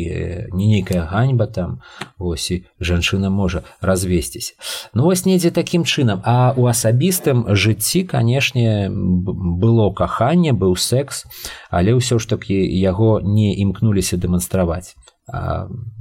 не 0.51 0.67
нейкая 0.67 1.07
ганьба 1.07 1.47
там. 1.47 1.81
Ось 2.17 2.51
і 2.51 2.65
жанчына 2.79 3.29
можа 3.29 3.63
развесціся. 3.81 4.53
Ну 4.93 5.03
вось 5.03 5.25
недзе 5.25 5.51
такім 5.51 5.83
чынам. 5.83 6.21
А 6.23 6.53
у 6.57 6.67
асабістым 6.67 7.55
жыцці 7.55 8.03
канешне 8.03 8.89
было 8.91 9.91
каханне 9.93 10.51
быў 10.51 10.75
секс 10.75 11.25
але 11.69 11.95
ўсё 11.95 12.19
ж 12.19 12.27
таки 12.27 12.55
яго 12.67 13.21
не 13.23 13.55
імкнуліся 13.55 14.17
дэманстраваць 14.17 14.95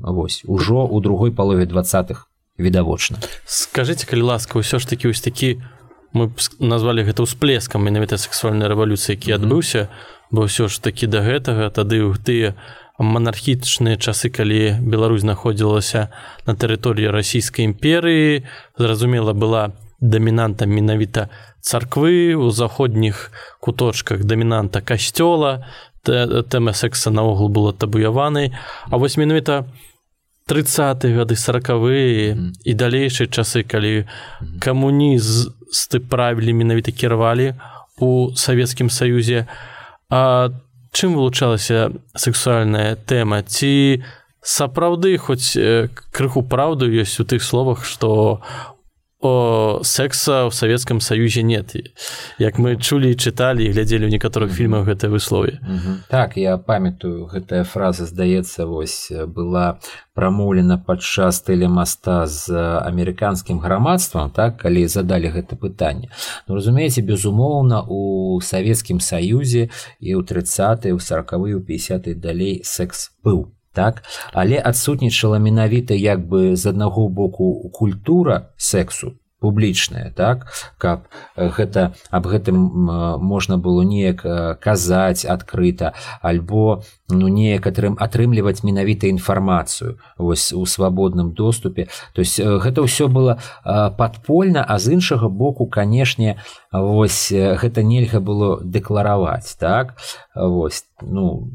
вось 0.03 0.43
ужо 0.47 0.87
у 0.87 1.01
другой 1.01 1.33
палове 1.33 1.67
двадцатых 1.67 2.27
відавочна. 2.59 3.19
Скажите 3.45 4.07
калі 4.07 4.23
ласка 4.23 4.59
ўсё 4.59 4.79
ж 4.79 4.89
таки 4.89 5.09
вось 5.09 5.21
такі 5.21 5.63
мы 6.13 6.31
назвалі 6.59 7.07
гэта 7.07 7.23
ўсплескам 7.23 7.87
менавіта 7.87 8.19
сексуальнай 8.19 8.69
рэвалюцыі 8.69 9.15
які 9.15 9.39
адбыўся 9.39 9.89
бо 10.31 10.47
ўсё 10.51 10.69
ж 10.69 10.83
такі 10.83 11.07
да 11.07 11.23
гэтага 11.23 11.71
тады 11.71 12.03
ў 12.03 12.19
тыя 12.19 12.59
манархічныя 12.99 13.97
часы 13.97 14.29
калі 14.29 14.77
Беларусь 14.83 15.23
знаходзілася 15.23 16.13
на 16.47 16.53
тэрыторыі 16.53 17.15
расійскай 17.15 17.65
імперыі 17.65 18.45
зразумела 18.77 19.33
была 19.33 19.73
дамінантам 20.01 20.69
менавіта 20.69 21.31
царквы 21.61 22.35
у 22.35 22.51
заходніх 22.51 23.33
куточках 23.61 24.25
дамінанта 24.25 24.81
касцёла 24.81 25.65
тэма 26.05 26.73
секса 26.73 27.11
наогул 27.11 27.49
была 27.49 27.73
табуяванай 27.73 28.53
А 28.91 28.97
вось 28.97 29.17
менавіта 29.17 29.61
у 29.61 29.91
30 30.51 31.05
гады 31.15 31.37
сороквыя 31.39 32.35
mm 32.35 32.67
і 32.67 32.73
далейшыя 32.75 33.31
часы 33.31 33.63
калі 33.63 34.11
камунізты 34.59 36.03
правілі 36.03 36.53
менавіта 36.59 36.91
кіравалі 36.91 37.55
у 38.03 38.35
савецкім 38.35 38.91
саюзе. 38.91 39.47
А 40.11 40.51
чым 40.91 41.15
вылучалася 41.15 41.95
сексуальная 42.19 42.99
тэма? 42.99 43.47
Ці 43.47 44.03
сапраўды 44.43 45.15
хоць 45.23 45.55
крыху 46.11 46.43
праўду 46.43 46.91
ёсць 46.91 47.23
у 47.23 47.25
тых 47.25 47.47
словах 47.47 47.87
што 47.87 48.43
о 49.21 49.81
секса 49.85 50.49
ў 50.49 50.51
савецкам 50.51 51.01
саюзе 51.01 51.43
нет. 51.43 51.77
Як 52.41 52.57
мы 52.57 52.81
чулі 52.81 53.13
чыталі 53.13 53.69
і 53.69 53.73
глядзелі 53.77 54.09
ў 54.09 54.13
некаторых 54.17 54.49
фільмах 54.57 54.89
гэтае 54.89 55.13
выслове. 55.13 55.61
Так 56.09 56.41
я 56.41 56.57
памятаю 56.57 57.29
гэтая 57.29 57.69
фраза 57.69 58.09
здаецца 58.09 58.65
вось 58.65 59.13
была 59.29 59.79
прамоўлена 60.17 60.81
падчас 60.81 61.45
тэлемаста 61.45 62.25
з 62.25 62.49
амерыканскім 62.81 63.61
грамадствам 63.61 64.33
так 64.33 64.57
калі 64.57 64.89
задалі 64.89 65.29
гэта 65.29 65.57
пытанне. 65.57 66.09
Ну, 66.49 66.57
разумееце 66.57 67.05
безумоўна 67.05 67.85
у 67.85 68.41
савецкім 68.41 69.05
саюзе 69.05 69.69
і 70.01 70.17
ў 70.17 70.25
30 70.25 70.97
у 70.97 70.99
сороквы 70.99 71.53
у 71.53 71.61
50 71.61 72.09
далей 72.17 72.65
секс 72.65 73.13
быў 73.21 73.53
так? 73.73 74.03
Але 74.33 74.63
адсутнічала 74.65 75.39
менавіта 75.39 75.95
як 75.95 76.21
бы 76.29 76.57
з 76.57 76.67
аднаго 76.67 77.09
боку 77.09 77.71
культура 77.71 78.49
сексу 78.57 79.13
публічная 79.41 80.13
так? 80.15 80.47
Каб 80.79 81.09
гэта 81.37 81.95
аб 82.11 82.27
гэтым 82.29 82.57
можна 83.19 83.59
было 83.59 83.83
неяк 83.83 84.23
казаць 84.61 85.25
адкрыта 85.25 85.95
альбо 86.23 86.83
ну 87.09 87.29
неяк 87.29 87.67
атрым 87.67 87.97
атрымліваць 87.99 88.63
менавіта 88.63 89.09
інфармацыю 89.09 89.99
вось 90.19 90.53
у 90.53 90.65
свабодным 90.67 91.33
доступе. 91.33 91.89
То 92.15 92.21
есть 92.21 92.39
гэта 92.39 92.85
ўсё 92.85 93.09
было 93.09 93.41
падпольна 93.65 94.63
а 94.63 94.79
з 94.79 95.01
іншага 95.01 95.29
боку 95.29 95.67
канешне 95.67 96.39
вось 96.73 97.33
гэта 97.33 97.83
нельга 97.83 98.21
было 98.21 98.61
дэклараваць 98.63 99.57
так? 99.59 99.97
Вось 100.35 100.85
ну 101.03 101.51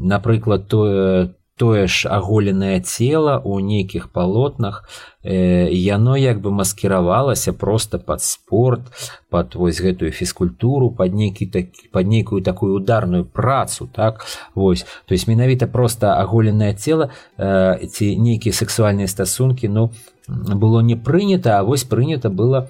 напрыклад 0.00 0.68
тое 0.68 1.34
тое 1.56 1.86
ж 1.86 2.10
аголенае 2.10 2.82
цела 2.82 3.38
ў 3.38 3.62
нейкіх 3.62 4.10
палотнах 4.10 4.82
э, 5.22 5.70
яно 5.70 6.18
як 6.18 6.42
бы 6.42 6.50
маскіравалася 6.50 7.52
просто 7.52 7.98
под 7.98 8.22
спорт 8.22 8.82
под 9.30 9.54
вось 9.54 9.78
гэтую 9.78 10.10
фізкультуру 10.10 10.90
под 10.90 11.14
нейкі 11.14 11.46
так 11.46 11.66
под 11.92 12.10
нейкую 12.10 12.42
такую 12.42 12.74
ударную 12.74 13.24
працу 13.24 13.86
так? 13.86 14.26
Вось. 14.54 14.86
То 15.06 15.14
есть 15.14 15.28
менавіта 15.28 15.66
просто 15.66 16.18
аголенае 16.18 16.74
цела 16.74 17.10
э, 17.38 17.86
ці 17.86 18.18
нейкія 18.18 18.52
сексуальныя 18.52 19.06
стасункі 19.06 19.68
ну 19.68 19.92
было 20.28 20.82
не 20.82 20.96
прынята 20.96 21.58
а 21.58 21.62
вось 21.62 21.84
прынята 21.84 22.34
было 22.34 22.66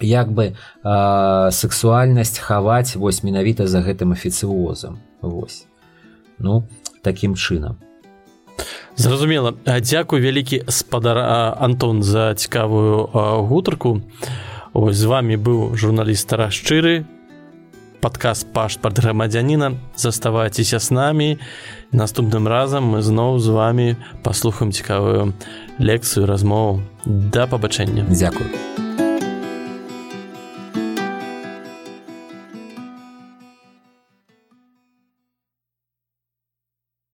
як 0.00 0.30
бы 0.30 0.54
э, 0.54 1.50
сексуальнасць 1.50 2.38
хаваць 2.38 2.94
вось 2.94 3.24
менавіта 3.26 3.66
за 3.66 3.82
гэтым 3.82 4.14
афіцыозам. 4.14 5.02
Вось. 5.20 5.66
Ну 6.38 6.62
таким 7.02 7.34
чынам 7.34 7.83
зразумела. 8.96 9.54
Дзякуй 9.66 10.20
вялікі 10.20 10.62
спадар 10.68 11.18
Антон 11.58 12.02
за 12.02 12.34
цікавую 12.34 13.08
гутарку. 13.48 14.00
Ось 14.72 14.96
з 14.96 15.04
вами 15.04 15.36
быў 15.38 15.76
журналіст 15.78 16.32
расшчыры 16.32 17.06
падказ 18.04 18.44
пашпарт 18.44 18.98
грамадзяніна 19.00 19.78
заставайцеся 19.96 20.76
с 20.76 20.90
намі. 20.90 21.38
Наступным 21.92 22.48
разам 22.48 22.92
мы 22.92 23.00
зноў 23.00 23.38
з 23.38 23.48
вами 23.48 23.96
паслухаем 24.22 24.72
цікавую 24.72 25.32
лекцыю 25.78 26.26
размову. 26.26 26.82
Да 27.06 27.46
пабачэння. 27.46 28.04
Дзякую 28.10 28.73